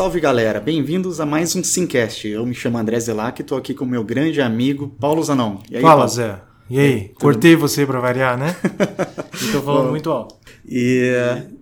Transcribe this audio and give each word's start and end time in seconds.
Salve 0.00 0.18
galera, 0.18 0.58
bem-vindos 0.60 1.20
a 1.20 1.26
mais 1.26 1.54
um 1.54 1.62
Simcast. 1.62 2.26
Eu 2.26 2.46
me 2.46 2.54
chamo 2.54 2.78
André 2.78 2.98
Zelac 2.98 3.38
e 3.38 3.44
tô 3.44 3.54
aqui 3.54 3.74
com 3.74 3.84
o 3.84 3.86
meu 3.86 4.02
grande 4.02 4.40
amigo 4.40 4.96
Paulo 4.98 5.22
Zanon. 5.22 5.58
E 5.70 5.76
aí, 5.76 5.82
Fala, 5.82 5.96
Paulo? 5.96 6.08
Zé. 6.08 6.40
E 6.70 6.80
aí? 6.80 7.08
Tudo 7.08 7.20
Cortei 7.20 7.54
você 7.54 7.84
para 7.84 8.00
variar, 8.00 8.38
né? 8.38 8.56
e 9.46 9.52
tô 9.52 9.60
falando 9.60 9.90
muito 9.90 10.10
alto. 10.10 10.36
E, 10.66 11.12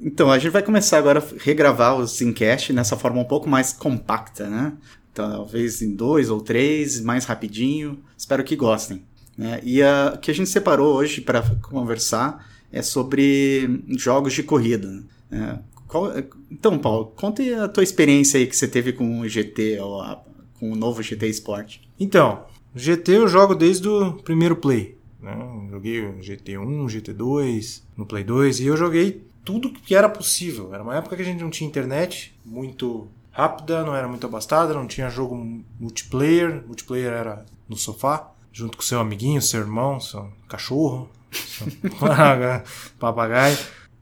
então, 0.01 0.31
a 0.31 0.39
gente 0.39 0.53
vai 0.53 0.63
começar 0.63 0.99
agora 0.99 1.19
a 1.19 1.43
regravar 1.43 1.97
o 1.97 2.07
Simcast 2.07 2.73
nessa 2.73 2.97
forma 2.97 3.21
um 3.21 3.25
pouco 3.25 3.49
mais 3.49 3.73
compacta, 3.73 4.49
né? 4.49 4.73
Talvez 5.13 5.83
em 5.83 5.93
dois 5.97 6.31
ou 6.31 6.41
três, 6.41 7.01
mais 7.01 7.25
rapidinho. 7.25 7.99
Espero 8.17 8.45
que 8.45 8.55
gostem. 8.55 9.03
Né? 9.37 9.59
E 9.65 9.83
o 9.83 10.19
que 10.19 10.31
a 10.31 10.35
gente 10.35 10.49
separou 10.49 10.95
hoje 10.95 11.21
para 11.21 11.43
conversar 11.61 12.47
é 12.73 12.83
sobre 12.83 13.83
jogos 13.97 14.33
de 14.33 14.45
corrida. 14.45 15.03
Né? 15.29 15.59
Qual, 15.89 16.13
então, 16.51 16.79
Paulo, 16.79 17.13
conte 17.17 17.53
a 17.55 17.67
tua 17.67 17.83
experiência 17.83 18.39
aí 18.39 18.47
que 18.47 18.55
você 18.55 18.69
teve 18.69 18.93
com 18.93 19.21
o 19.21 19.29
GT, 19.29 19.79
com 20.61 20.71
o 20.71 20.77
novo 20.77 21.03
GT 21.03 21.27
Sport. 21.29 21.79
Então, 21.99 22.45
GT 22.75 23.13
eu 23.13 23.27
jogo 23.27 23.55
desde 23.55 23.89
o 23.89 24.13
primeiro 24.13 24.55
Play. 24.57 24.99
Né? 25.21 25.35
Joguei 25.71 26.05
o 26.05 26.19
GT1, 26.19 26.87
GT2, 26.87 27.83
no 27.97 28.07
Play 28.07 28.23
2, 28.23 28.61
e 28.61 28.67
eu 28.67 28.77
joguei 28.77 29.27
tudo 29.45 29.71
que 29.71 29.95
era 29.95 30.09
possível. 30.09 30.75
Era 30.75 30.83
uma 30.83 30.97
época 30.97 31.17
que 31.17 31.23
a 31.23 31.25
gente 31.25 31.43
não 31.43 31.51
tinha 31.51 31.69
internet 31.69 32.39
muito 32.45 33.09
rápida, 33.33 33.83
não 33.83 33.97
era 33.97 34.07
muito 34.07 34.27
abastada, 34.27 34.75
não 34.75 34.87
tinha 34.87 35.09
jogo 35.09 35.35
multiplayer. 35.81 36.63
Multiplayer 36.67 37.13
era 37.13 37.47
no 37.69 37.77
sofá, 37.77 38.31
junto 38.53 38.77
com 38.77 38.83
seu 38.83 39.01
amiguinho, 39.01 39.41
seu 39.41 39.61
irmão, 39.61 39.99
seu 40.01 40.31
cachorro, 40.49 41.09
seu 41.33 41.67
papagaio. 42.99 43.57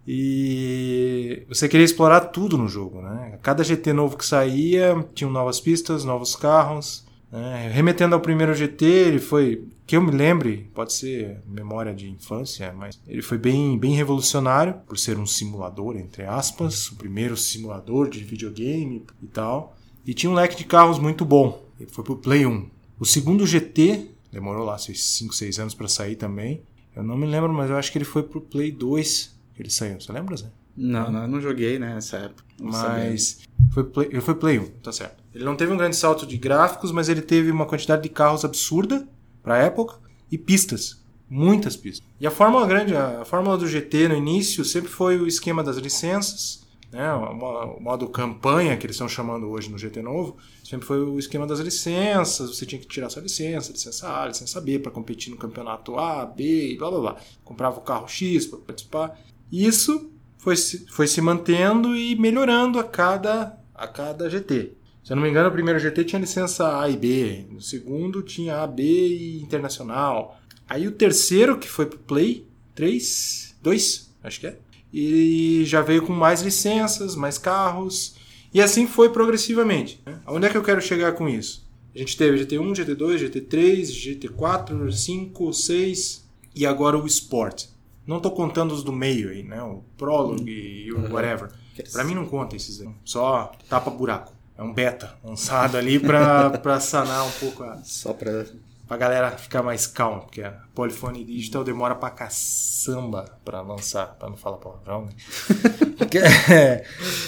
E 0.06 1.42
você 1.48 1.68
queria 1.68 1.84
explorar 1.84 2.20
tudo 2.20 2.56
no 2.56 2.68
jogo, 2.68 3.02
né? 3.02 3.38
Cada 3.42 3.64
GT 3.64 3.92
novo 3.92 4.16
que 4.16 4.24
saía, 4.24 5.04
tinham 5.14 5.30
novas 5.30 5.58
pistas, 5.58 6.04
novos 6.04 6.36
carros. 6.36 7.04
Né? 7.30 7.70
Remetendo 7.72 8.14
ao 8.14 8.20
primeiro 8.20 8.54
GT, 8.54 8.84
ele 8.84 9.18
foi, 9.18 9.66
que 9.84 9.96
eu 9.96 10.00
me 10.00 10.12
lembre, 10.12 10.70
pode 10.72 10.92
ser 10.92 11.42
memória 11.46 11.92
de 11.92 12.08
infância, 12.08 12.72
mas 12.72 13.00
ele 13.06 13.20
foi 13.20 13.36
bem, 13.36 13.76
bem 13.76 13.94
revolucionário 13.94 14.74
por 14.86 14.96
ser 14.96 15.18
um 15.18 15.26
simulador, 15.26 15.96
entre 15.96 16.24
aspas, 16.24 16.88
o 16.88 16.96
primeiro 16.96 17.36
simulador 17.36 18.08
de 18.08 18.22
videogame 18.22 19.04
e 19.20 19.26
tal. 19.26 19.76
E 20.06 20.14
tinha 20.14 20.30
um 20.30 20.34
leque 20.34 20.56
de 20.56 20.64
carros 20.64 21.00
muito 21.00 21.24
bom. 21.24 21.64
Ele 21.80 21.90
foi 21.90 22.04
pro 22.04 22.16
Play 22.16 22.46
1. 22.46 22.70
O 22.98 23.04
segundo 23.04 23.44
GT 23.44 24.08
demorou 24.30 24.64
lá 24.64 24.78
5, 24.78 25.34
6 25.34 25.58
anos 25.58 25.74
para 25.74 25.88
sair 25.88 26.14
também. 26.14 26.62
Eu 26.94 27.02
não 27.02 27.16
me 27.16 27.26
lembro, 27.26 27.52
mas 27.52 27.68
eu 27.68 27.76
acho 27.76 27.90
que 27.90 27.98
ele 27.98 28.04
foi 28.04 28.22
pro 28.22 28.40
Play 28.40 28.70
2 28.70 29.35
ele 29.62 29.70
saiu. 29.70 30.00
Você 30.00 30.12
lembra, 30.12 30.36
Zé? 30.36 30.46
Não, 30.76 31.10
não, 31.10 31.22
eu 31.22 31.28
não 31.28 31.40
joguei 31.40 31.78
né, 31.78 31.94
nessa 31.94 32.18
época. 32.18 32.44
Mas 32.60 33.40
foi 33.72 33.84
play, 33.84 34.08
ele 34.10 34.20
foi 34.20 34.34
Play 34.34 34.58
1, 34.58 34.66
tá 34.82 34.92
certo. 34.92 35.22
Ele 35.34 35.44
não 35.44 35.56
teve 35.56 35.72
um 35.72 35.76
grande 35.76 35.96
salto 35.96 36.26
de 36.26 36.36
gráficos, 36.36 36.92
mas 36.92 37.08
ele 37.08 37.22
teve 37.22 37.50
uma 37.50 37.66
quantidade 37.66 38.02
de 38.02 38.08
carros 38.08 38.44
absurda 38.44 39.06
pra 39.42 39.58
época 39.58 39.98
e 40.30 40.36
pistas. 40.36 41.02
Muitas 41.28 41.76
pistas. 41.76 42.06
E 42.20 42.26
a 42.26 42.30
fórmula 42.30 42.66
grande, 42.66 42.94
a 42.94 43.24
fórmula 43.24 43.58
do 43.58 43.66
GT 43.66 44.08
no 44.08 44.14
início 44.14 44.64
sempre 44.64 44.88
foi 44.90 45.18
o 45.18 45.26
esquema 45.26 45.62
das 45.62 45.76
licenças, 45.76 46.64
né? 46.92 47.12
o 47.12 47.80
modo 47.80 48.08
campanha 48.08 48.76
que 48.76 48.86
eles 48.86 48.94
estão 48.94 49.08
chamando 49.08 49.48
hoje 49.50 49.68
no 49.68 49.76
GT 49.76 50.02
novo, 50.02 50.36
sempre 50.62 50.86
foi 50.86 51.00
o 51.00 51.18
esquema 51.18 51.46
das 51.46 51.58
licenças, 51.58 52.56
você 52.56 52.64
tinha 52.64 52.80
que 52.80 52.86
tirar 52.86 53.10
sua 53.10 53.22
licença, 53.22 53.72
licença 53.72 54.08
A, 54.08 54.26
licença 54.26 54.60
B 54.60 54.78
para 54.78 54.92
competir 54.92 55.30
no 55.30 55.36
campeonato 55.36 55.98
A, 55.98 56.24
B 56.24 56.72
e 56.72 56.76
blá 56.76 56.90
blá 56.90 57.00
blá. 57.00 57.16
Comprava 57.44 57.78
o 57.78 57.82
carro 57.82 58.06
X 58.06 58.46
para 58.46 58.60
participar. 58.60 59.18
Isso 59.50 60.10
foi, 60.38 60.56
foi 60.88 61.06
se 61.06 61.20
mantendo 61.20 61.96
e 61.96 62.14
melhorando 62.16 62.78
a 62.78 62.84
cada, 62.84 63.58
a 63.74 63.86
cada 63.88 64.28
GT. 64.28 64.72
Se 65.02 65.12
eu 65.12 65.16
não 65.16 65.22
me 65.22 65.30
engano, 65.30 65.48
o 65.48 65.52
primeiro 65.52 65.78
GT 65.78 66.04
tinha 66.04 66.20
licença 66.20 66.80
A 66.80 66.88
e 66.88 66.96
B, 66.96 67.46
no 67.50 67.60
segundo 67.60 68.22
tinha 68.22 68.62
A, 68.62 68.66
B 68.66 68.82
e 68.82 69.40
internacional. 69.40 70.40
Aí 70.68 70.86
o 70.88 70.92
terceiro, 70.92 71.58
que 71.58 71.68
foi 71.68 71.86
pro 71.86 71.98
Play 71.98 72.46
3, 72.74 73.56
2, 73.62 74.14
acho 74.24 74.40
que 74.40 74.46
é, 74.48 74.58
e 74.92 75.62
já 75.64 75.80
veio 75.80 76.02
com 76.02 76.12
mais 76.12 76.42
licenças, 76.42 77.14
mais 77.14 77.38
carros, 77.38 78.16
e 78.52 78.60
assim 78.60 78.86
foi 78.86 79.10
progressivamente. 79.10 80.00
Né? 80.04 80.18
Onde 80.26 80.46
é 80.46 80.50
que 80.50 80.56
eu 80.56 80.62
quero 80.62 80.80
chegar 80.80 81.12
com 81.12 81.28
isso? 81.28 81.64
A 81.94 81.98
gente 81.98 82.16
teve 82.16 82.44
GT1, 82.44 82.72
GT2, 82.72 83.30
GT3, 83.30 83.82
GT4, 83.82 84.92
5, 84.92 85.52
6 85.52 86.28
e 86.54 86.66
agora 86.66 86.98
o 86.98 87.06
Sport. 87.06 87.66
Não 88.06 88.20
tô 88.20 88.30
contando 88.30 88.72
os 88.72 88.84
do 88.84 88.92
meio 88.92 89.30
aí, 89.30 89.42
né? 89.42 89.60
O 89.62 89.82
Prologue 89.96 90.50
e 90.50 90.92
o 90.92 90.98
uhum. 90.98 91.12
whatever. 91.12 91.50
Para 91.92 92.04
mim 92.04 92.14
não 92.14 92.24
conta 92.24 92.54
esses 92.54 92.80
aí. 92.80 92.88
Só 93.04 93.52
tapa 93.68 93.90
buraco. 93.90 94.32
É 94.56 94.62
um 94.62 94.72
beta 94.72 95.14
lançado 95.22 95.76
ali 95.76 95.98
pra, 95.98 96.50
pra 96.58 96.80
sanar 96.80 97.26
um 97.26 97.30
pouco 97.32 97.64
a. 97.64 97.82
Só 97.82 98.12
pra. 98.12 98.46
Pra 98.86 98.96
galera 98.96 99.32
ficar 99.32 99.64
mais 99.64 99.84
calma, 99.84 100.20
porque 100.20 100.40
a 100.40 100.52
Polyphony 100.72 101.24
Digital 101.24 101.64
demora 101.64 101.96
pra 101.96 102.08
caçamba 102.08 103.24
pra 103.44 103.60
lançar, 103.60 104.14
pra 104.14 104.30
não 104.30 104.36
falar 104.36 104.58
palavrão, 104.58 105.06
né? 105.06 105.12
porque, 105.98 106.18
é, 106.18 106.86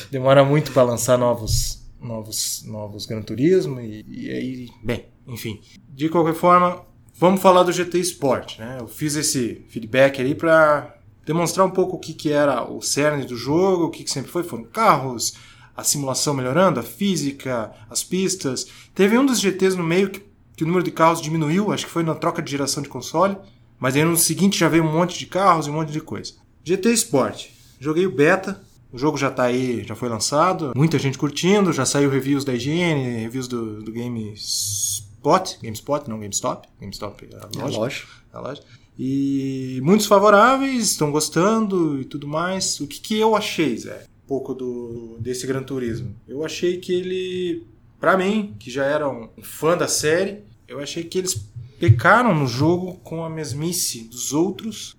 demora 0.08 0.44
muito 0.44 0.70
pra 0.70 0.84
lançar 0.84 1.18
novos, 1.18 1.84
novos, 2.00 2.62
novos 2.64 3.06
Gran 3.06 3.22
Turismo 3.22 3.80
e, 3.80 4.04
e 4.06 4.30
aí, 4.30 4.68
bem, 4.84 5.06
enfim. 5.26 5.60
De 5.88 6.08
qualquer 6.08 6.34
forma, 6.34 6.86
Vamos 7.20 7.42
falar 7.42 7.64
do 7.64 7.72
GT 7.72 7.98
Sport, 7.98 8.60
né? 8.60 8.76
Eu 8.78 8.86
fiz 8.86 9.16
esse 9.16 9.64
feedback 9.70 10.22
aí 10.22 10.36
para 10.36 10.94
demonstrar 11.26 11.66
um 11.66 11.70
pouco 11.70 11.96
o 11.96 11.98
que, 11.98 12.14
que 12.14 12.30
era 12.30 12.62
o 12.62 12.80
cerne 12.80 13.24
do 13.24 13.36
jogo, 13.36 13.86
o 13.86 13.90
que, 13.90 14.04
que 14.04 14.10
sempre 14.10 14.30
foi, 14.30 14.44
foram 14.44 14.62
carros, 14.62 15.34
a 15.76 15.82
simulação 15.82 16.32
melhorando, 16.32 16.78
a 16.78 16.82
física, 16.84 17.72
as 17.90 18.04
pistas. 18.04 18.68
Teve 18.94 19.18
um 19.18 19.26
dos 19.26 19.40
GTs 19.40 19.76
no 19.76 19.82
meio 19.82 20.10
que, 20.10 20.22
que 20.56 20.62
o 20.62 20.66
número 20.66 20.84
de 20.84 20.92
carros 20.92 21.20
diminuiu, 21.20 21.72
acho 21.72 21.86
que 21.86 21.90
foi 21.90 22.04
na 22.04 22.14
troca 22.14 22.40
de 22.40 22.52
geração 22.52 22.84
de 22.84 22.88
console, 22.88 23.36
mas 23.80 23.96
aí 23.96 24.04
no 24.04 24.16
seguinte 24.16 24.56
já 24.56 24.68
veio 24.68 24.84
um 24.84 24.92
monte 24.92 25.18
de 25.18 25.26
carros 25.26 25.66
e 25.66 25.70
um 25.70 25.74
monte 25.74 25.90
de 25.90 26.00
coisa. 26.00 26.34
GT 26.62 26.92
Sport, 26.92 27.46
joguei 27.80 28.06
o 28.06 28.14
beta, 28.14 28.62
o 28.92 28.98
jogo 28.98 29.18
já 29.18 29.26
está 29.26 29.42
aí, 29.42 29.82
já 29.82 29.96
foi 29.96 30.08
lançado, 30.08 30.72
muita 30.76 31.00
gente 31.00 31.18
curtindo, 31.18 31.72
já 31.72 31.84
saiu 31.84 32.10
reviews 32.10 32.44
da 32.44 32.54
IGN, 32.54 33.22
reviews 33.22 33.48
do, 33.48 33.82
do 33.82 33.92
Games 33.92 35.07
Spot, 35.18 35.56
GameSpot, 35.60 36.08
não 36.08 36.20
GameStop. 36.20 36.68
GameStop 36.80 37.28
é 37.30 37.36
a 37.36 37.46
loja. 37.46 37.58
É 37.58 37.62
a 37.62 37.78
loja. 37.78 38.04
A 38.32 38.40
loja. 38.40 38.62
E 38.98 39.80
muitos 39.82 40.06
favoráveis, 40.06 40.90
estão 40.90 41.10
gostando 41.10 42.00
e 42.00 42.04
tudo 42.04 42.26
mais. 42.26 42.80
O 42.80 42.86
que, 42.86 43.00
que 43.00 43.18
eu 43.18 43.36
achei, 43.36 43.76
Zé? 43.76 44.04
Um 44.24 44.26
pouco 44.26 44.54
do, 44.54 45.16
desse 45.20 45.46
Gran 45.46 45.62
Turismo. 45.62 46.14
Eu 46.26 46.44
achei 46.44 46.78
que 46.78 46.92
ele, 46.92 47.66
para 48.00 48.16
mim, 48.16 48.54
que 48.58 48.70
já 48.70 48.84
era 48.84 49.08
um 49.08 49.28
fã 49.42 49.76
da 49.76 49.86
série, 49.86 50.42
eu 50.66 50.80
achei 50.80 51.04
que 51.04 51.18
eles 51.18 51.48
pecaram 51.78 52.34
no 52.34 52.46
jogo 52.46 52.94
com 53.04 53.24
a 53.24 53.30
mesmice 53.30 54.04
dos 54.04 54.32
outros, 54.32 54.96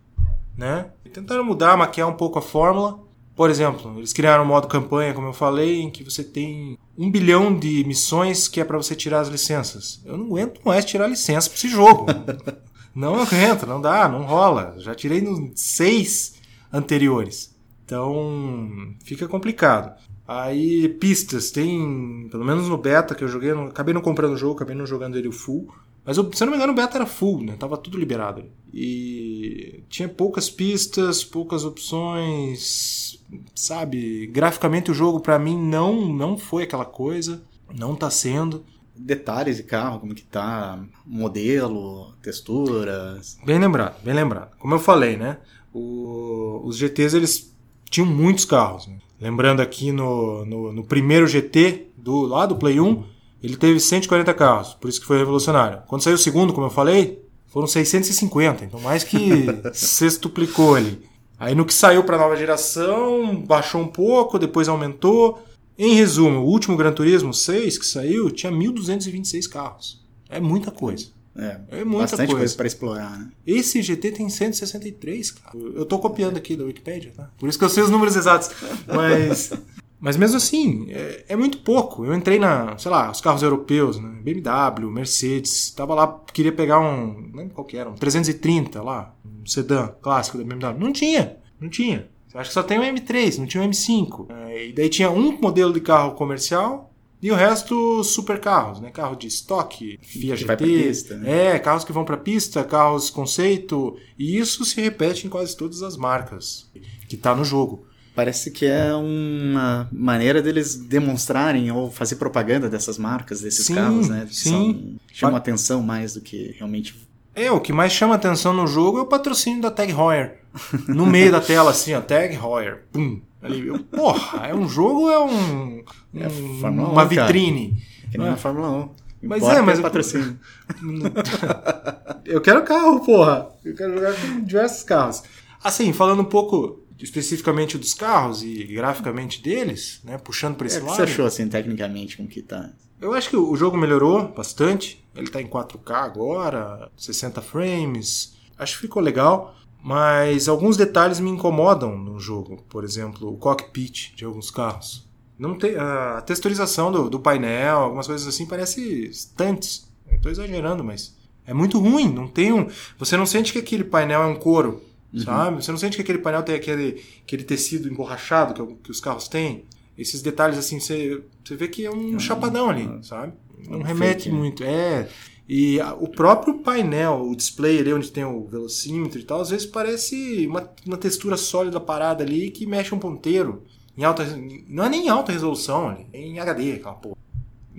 né? 0.57 0.91
E 1.03 1.09
tentaram 1.09 1.43
mudar, 1.43 1.75
maquiar 1.77 2.07
um 2.07 2.15
pouco 2.15 2.39
a 2.39 2.41
fórmula. 2.41 2.99
Por 3.39 3.49
exemplo, 3.49 3.97
eles 3.97 4.11
criaram 4.11 4.43
um 4.43 4.47
modo 4.47 4.67
campanha, 4.67 5.13
como 5.13 5.27
eu 5.27 5.33
falei, 5.33 5.79
em 5.79 5.89
que 5.89 6.03
você 6.03 6.25
tem 6.25 6.77
um 6.97 7.09
bilhão 7.09 7.57
de 7.57 7.85
missões 7.85 8.49
que 8.49 8.59
é 8.59 8.65
para 8.65 8.75
você 8.75 8.93
tirar 8.93 9.21
as 9.21 9.29
licenças. 9.29 10.01
Eu 10.03 10.17
não 10.17 10.25
aguento 10.25 10.59
mais 10.65 10.83
tirar 10.83 11.07
licença 11.07 11.49
para 11.49 11.55
esse 11.57 11.69
jogo. 11.69 12.05
não 12.93 13.15
aguento, 13.15 13.65
não 13.65 13.79
dá, 13.79 14.09
não 14.09 14.25
rola. 14.25 14.75
Já 14.79 14.93
tirei 14.93 15.21
nos 15.21 15.51
seis 15.55 16.33
anteriores. 16.69 17.55
Então 17.85 18.93
fica 19.05 19.25
complicado. 19.25 19.97
Aí 20.27 20.89
pistas, 20.89 21.49
tem, 21.49 22.27
pelo 22.29 22.43
menos 22.43 22.67
no 22.67 22.77
beta 22.77 23.15
que 23.15 23.23
eu 23.23 23.29
joguei, 23.29 23.53
não, 23.53 23.67
acabei 23.67 23.93
não 23.93 24.01
comprando 24.01 24.33
o 24.33 24.37
jogo, 24.37 24.55
acabei 24.55 24.75
não 24.75 24.85
jogando 24.85 25.17
ele 25.17 25.31
full. 25.31 25.73
Mas 26.05 26.15
se 26.15 26.21
eu 26.21 26.45
não 26.45 26.51
me 26.51 26.57
engano, 26.57 26.73
o 26.73 26.75
beta 26.75 26.97
era 26.97 27.05
full, 27.05 27.43
né? 27.43 27.55
Tava 27.57 27.77
tudo 27.77 27.97
liberado. 27.97 28.43
E 28.73 29.83
tinha 29.89 30.07
poucas 30.07 30.49
pistas, 30.49 31.23
poucas 31.23 31.63
opções, 31.65 33.23
sabe, 33.55 34.27
graficamente 34.27 34.91
o 34.91 34.93
jogo 34.93 35.19
para 35.19 35.39
mim 35.39 35.57
não 35.57 36.13
não 36.13 36.37
foi 36.37 36.63
aquela 36.63 36.85
coisa, 36.85 37.41
não 37.73 37.95
tá 37.95 38.09
sendo. 38.09 38.63
Detalhes 38.95 39.57
de 39.57 39.63
carro, 39.63 40.01
como 40.01 40.13
que 40.13 40.23
tá, 40.23 40.77
modelo, 41.05 42.13
texturas. 42.21 43.37
Bem 43.45 43.57
lembrado, 43.57 43.95
bem 44.03 44.13
lembrado. 44.13 44.57
Como 44.57 44.75
eu 44.75 44.79
falei, 44.79 45.15
né? 45.15 45.37
O, 45.73 46.61
os 46.65 46.77
GTs 46.77 47.15
eles 47.15 47.55
tinham 47.89 48.07
muitos 48.07 48.43
carros. 48.45 48.87
Né? 48.87 48.97
Lembrando 49.19 49.61
aqui 49.61 49.91
no, 49.91 50.45
no, 50.45 50.73
no, 50.73 50.83
primeiro 50.83 51.27
GT 51.27 51.87
do 51.97 52.21
lá 52.25 52.45
do 52.45 52.55
Play 52.55 52.79
1, 52.79 53.03
ele 53.41 53.55
teve 53.55 53.79
140 53.79 54.33
carros, 54.33 54.73
por 54.73 54.89
isso 54.89 54.99
que 54.99 55.07
foi 55.07 55.17
revolucionário. 55.17 55.83
Quando 55.87 56.03
saiu 56.03 56.15
o 56.15 56.19
segundo, 56.19 56.53
como 56.53 56.67
eu 56.67 56.71
falei, 56.71 57.23
foram 57.47 57.67
650, 57.67 58.65
então 58.65 58.79
mais 58.79 59.03
que 59.03 59.45
sextuplicou 59.73 60.75
ali. 60.75 61.01
Aí 61.39 61.55
no 61.55 61.65
que 61.65 61.73
saiu 61.73 62.03
para 62.03 62.17
a 62.17 62.19
nova 62.19 62.35
geração, 62.35 63.35
baixou 63.37 63.81
um 63.81 63.87
pouco, 63.87 64.37
depois 64.37 64.67
aumentou. 64.67 65.41
Em 65.77 65.93
resumo, 65.93 66.41
o 66.41 66.45
último 66.45 66.75
Gran 66.75 66.91
Turismo 66.91 67.33
6 67.33 67.77
que 67.77 67.85
saiu 67.85 68.29
tinha 68.29 68.51
1.226 68.51 69.47
carros. 69.47 70.05
É 70.29 70.39
muita 70.41 70.69
coisa. 70.69 71.07
É, 71.37 71.59
é 71.79 71.83
muita 71.85 72.01
bastante 72.01 72.27
coisa, 72.27 72.39
coisa 72.39 72.55
para 72.55 72.67
explorar, 72.67 73.17
né? 73.17 73.29
Esse 73.47 73.81
GT 73.81 74.11
tem 74.11 74.29
163, 74.29 75.31
cara. 75.31 75.57
Eu 75.57 75.85
tô 75.85 75.97
copiando 75.97 76.35
aqui 76.35 76.57
da 76.57 76.65
Wikipedia, 76.65 77.13
tá? 77.15 77.29
Por 77.39 77.47
isso 77.47 77.57
que 77.57 77.63
eu 77.63 77.69
sei 77.69 77.81
os 77.81 77.89
números 77.89 78.17
exatos. 78.17 78.49
Mas 78.85 79.53
Mas 79.99 80.15
mesmo 80.15 80.37
assim, 80.37 80.87
é, 80.89 81.25
é, 81.29 81.35
muito 81.35 81.57
pouco. 81.59 82.05
Eu 82.05 82.13
entrei 82.13 82.39
na, 82.39 82.77
sei 82.77 82.89
lá, 82.89 83.11
os 83.11 83.19
carros 83.19 83.43
europeus, 83.43 83.99
né? 83.99 84.09
BMW, 84.21 84.89
Mercedes, 84.89 85.71
tava 85.71 85.93
lá, 85.93 86.21
queria 86.33 86.53
pegar 86.53 86.79
um, 86.79 87.29
não 87.33 87.49
qual 87.49 87.65
que 87.65 87.75
era, 87.75 87.89
um 87.89 87.95
330 87.95 88.81
lá, 88.81 89.13
um 89.25 89.45
sedã 89.45 89.89
clássico 90.01 90.37
da 90.37 90.43
BMW. 90.43 90.79
Não 90.79 90.93
tinha, 90.93 91.37
não 91.59 91.69
tinha. 91.69 92.07
Acho 92.33 92.49
que 92.49 92.53
só 92.53 92.63
tem 92.63 92.77
o 92.79 92.83
M3, 92.83 93.39
não 93.39 93.45
tinha 93.45 93.63
o 93.63 93.67
M5. 93.67 94.27
É, 94.29 94.67
e 94.67 94.73
daí 94.73 94.87
tinha 94.87 95.09
um 95.09 95.37
modelo 95.39 95.73
de 95.73 95.81
carro 95.81 96.13
comercial 96.13 96.93
e 97.21 97.31
o 97.31 97.35
resto 97.35 98.01
super 98.03 98.39
carros, 98.39 98.79
né? 98.79 98.91
Carro 98.91 99.15
de 99.15 99.27
estoque, 99.27 99.99
Fiat 100.01 100.41
GT, 100.41 100.55
pista, 100.55 101.17
né? 101.17 101.55
é, 101.55 101.59
carros 101.59 101.83
que 101.83 101.91
vão 101.91 102.05
para 102.05 102.15
pista, 102.15 102.63
carros 102.63 103.09
conceito, 103.09 103.97
e 104.17 104.37
isso 104.37 104.63
se 104.63 104.79
repete 104.79 105.27
em 105.27 105.29
quase 105.29 105.57
todas 105.57 105.83
as 105.83 105.97
marcas 105.97 106.71
que 107.09 107.17
tá 107.17 107.35
no 107.35 107.43
jogo. 107.43 107.88
Parece 108.19 108.51
que 108.51 108.65
é 108.65 108.93
uma 108.93 109.87
maneira 109.93 110.41
deles 110.41 110.75
demonstrarem 110.75 111.71
ou 111.71 111.89
fazer 111.89 112.17
propaganda 112.17 112.69
dessas 112.69 112.97
marcas, 112.97 113.39
desses 113.39 113.67
sim, 113.67 113.75
carros, 113.75 114.09
né? 114.09 114.27
Sim. 114.29 114.97
Chama 115.13 115.37
atenção 115.37 115.81
mais 115.81 116.15
do 116.15 116.19
que 116.19 116.53
realmente. 116.57 116.97
É, 117.33 117.49
o 117.49 117.61
que 117.61 117.71
mais 117.71 117.93
chama 117.93 118.15
atenção 118.15 118.51
no 118.51 118.67
jogo 118.67 118.97
é 118.97 119.01
o 119.03 119.05
patrocínio 119.05 119.61
da 119.61 119.71
Tag 119.71 119.93
Heuer. 119.93 120.41
No 120.89 121.05
meio 121.05 121.31
da 121.31 121.39
tela, 121.39 121.71
assim, 121.71 121.93
ó, 121.93 122.01
Tag 122.01 122.35
Heuer. 122.35 122.83
Pum. 122.91 123.21
Ali, 123.41 123.65
eu, 123.65 123.79
porra, 123.79 124.47
é 124.47 124.53
um 124.53 124.67
jogo 124.67 125.03
ou 125.03 125.11
é 125.11 125.19
um. 125.19 125.83
um 126.13 126.21
é 126.65 126.69
uma 126.69 127.05
1, 127.05 127.07
vitrine? 127.07 127.69
Cara. 127.69 128.11
Que 128.11 128.17
nem 128.17 128.27
é. 128.27 128.31
a 128.31 128.35
Fórmula 128.35 128.69
1. 128.69 128.89
Mas 129.23 129.43
é, 129.43 129.61
mas. 129.61 129.79
É 129.79 129.81
patrocínio. 129.81 130.37
eu 132.25 132.41
quero 132.41 132.65
carro, 132.65 132.99
porra. 132.99 133.47
Eu 133.63 133.73
quero 133.73 133.93
jogar 133.93 134.13
com 134.13 134.41
diversos 134.41 134.83
carros. 134.83 135.23
Assim, 135.63 135.93
falando 135.93 136.21
um 136.21 136.25
pouco 136.25 136.83
especificamente 136.99 137.77
dos 137.77 137.93
carros 137.93 138.43
e 138.43 138.63
graficamente 138.65 139.41
deles, 139.41 140.01
né, 140.03 140.17
puxando 140.17 140.55
para 140.55 140.67
esse 140.67 140.77
é, 140.77 140.79
lado. 140.79 140.89
O 140.89 140.91
que 140.91 140.97
você 140.97 141.03
achou 141.03 141.25
assim 141.25 141.47
tecnicamente 141.47 142.17
com 142.17 142.27
que 142.27 142.41
tá? 142.41 142.71
Eu 143.01 143.13
acho 143.13 143.29
que 143.29 143.37
o 143.37 143.55
jogo 143.55 143.77
melhorou 143.77 144.27
bastante. 144.27 145.03
Ele 145.15 145.27
está 145.27 145.41
em 145.41 145.47
4K 145.47 145.91
agora, 145.91 146.91
60 146.97 147.41
frames. 147.41 148.35
Acho 148.57 148.75
que 148.75 148.81
ficou 148.81 149.01
legal, 149.01 149.55
mas 149.81 150.49
alguns 150.49 150.75
detalhes 150.75 151.19
me 151.19 151.29
incomodam 151.29 151.97
no 151.97 152.19
jogo. 152.19 152.61
Por 152.67 152.83
exemplo, 152.83 153.31
o 153.31 153.37
cockpit 153.37 154.13
de 154.15 154.25
alguns 154.25 154.51
carros. 154.51 155.07
Não 155.37 155.57
tem 155.57 155.77
a 155.77 156.21
texturização 156.25 156.91
do, 156.91 157.09
do 157.09 157.19
painel, 157.21 157.77
algumas 157.77 158.05
coisas 158.05 158.27
assim 158.27 158.45
parece 158.45 159.05
estantes. 159.05 159.89
Estou 160.11 160.29
exagerando, 160.29 160.83
mas 160.83 161.17
é 161.47 161.53
muito 161.53 161.79
ruim. 161.79 162.11
Não 162.11 162.27
tem 162.27 162.51
um. 162.51 162.67
Você 162.97 163.15
não 163.15 163.25
sente 163.25 163.53
que 163.53 163.59
aquele 163.59 163.85
painel 163.85 164.23
é 164.23 164.25
um 164.25 164.35
couro 164.35 164.83
Uhum. 165.13 165.19
Sabe? 165.21 165.63
Você 165.63 165.71
não 165.71 165.77
sente 165.77 165.95
que 165.95 166.01
aquele 166.01 166.19
painel 166.19 166.43
tem 166.43 166.55
aquele, 166.55 167.03
aquele 167.23 167.43
tecido 167.43 167.87
emborrachado 167.87 168.53
que, 168.53 168.75
que 168.83 168.91
os 168.91 168.99
carros 168.99 169.27
têm? 169.27 169.65
Esses 169.97 170.21
detalhes 170.21 170.57
assim, 170.57 170.79
você, 170.79 171.21
você 171.43 171.55
vê 171.55 171.67
que 171.67 171.85
é 171.85 171.91
um 171.91 172.13
uhum. 172.13 172.19
chapadão 172.19 172.69
ali, 172.69 172.87
sabe? 173.03 173.33
Não 173.67 173.81
remete 173.81 174.23
fake, 174.23 174.29
né? 174.29 174.37
muito. 174.37 174.63
É. 174.63 175.09
E 175.47 175.79
o 175.99 176.07
próprio 176.07 176.59
painel, 176.59 177.27
o 177.27 177.35
display 177.35 177.79
ali 177.79 177.91
onde 177.91 178.11
tem 178.11 178.23
o 178.23 178.45
velocímetro 178.45 179.19
e 179.19 179.23
tal, 179.23 179.41
às 179.41 179.49
vezes 179.49 179.65
parece 179.65 180.45
uma, 180.47 180.69
uma 180.85 180.97
textura 180.97 181.35
sólida 181.35 181.79
parada 181.79 182.23
ali 182.23 182.51
que 182.51 182.65
mexe 182.67 182.93
um 182.93 182.99
ponteiro. 182.99 183.63
Em 183.97 184.03
alta, 184.03 184.23
não 184.67 184.85
é 184.85 184.89
nem 184.89 185.07
em 185.07 185.09
alta 185.09 185.31
resolução 185.31 185.89
ali, 185.89 186.05
é 186.13 186.21
em 186.21 186.39
HD, 186.39 186.73
aquela 186.73 186.93
porra 186.93 187.17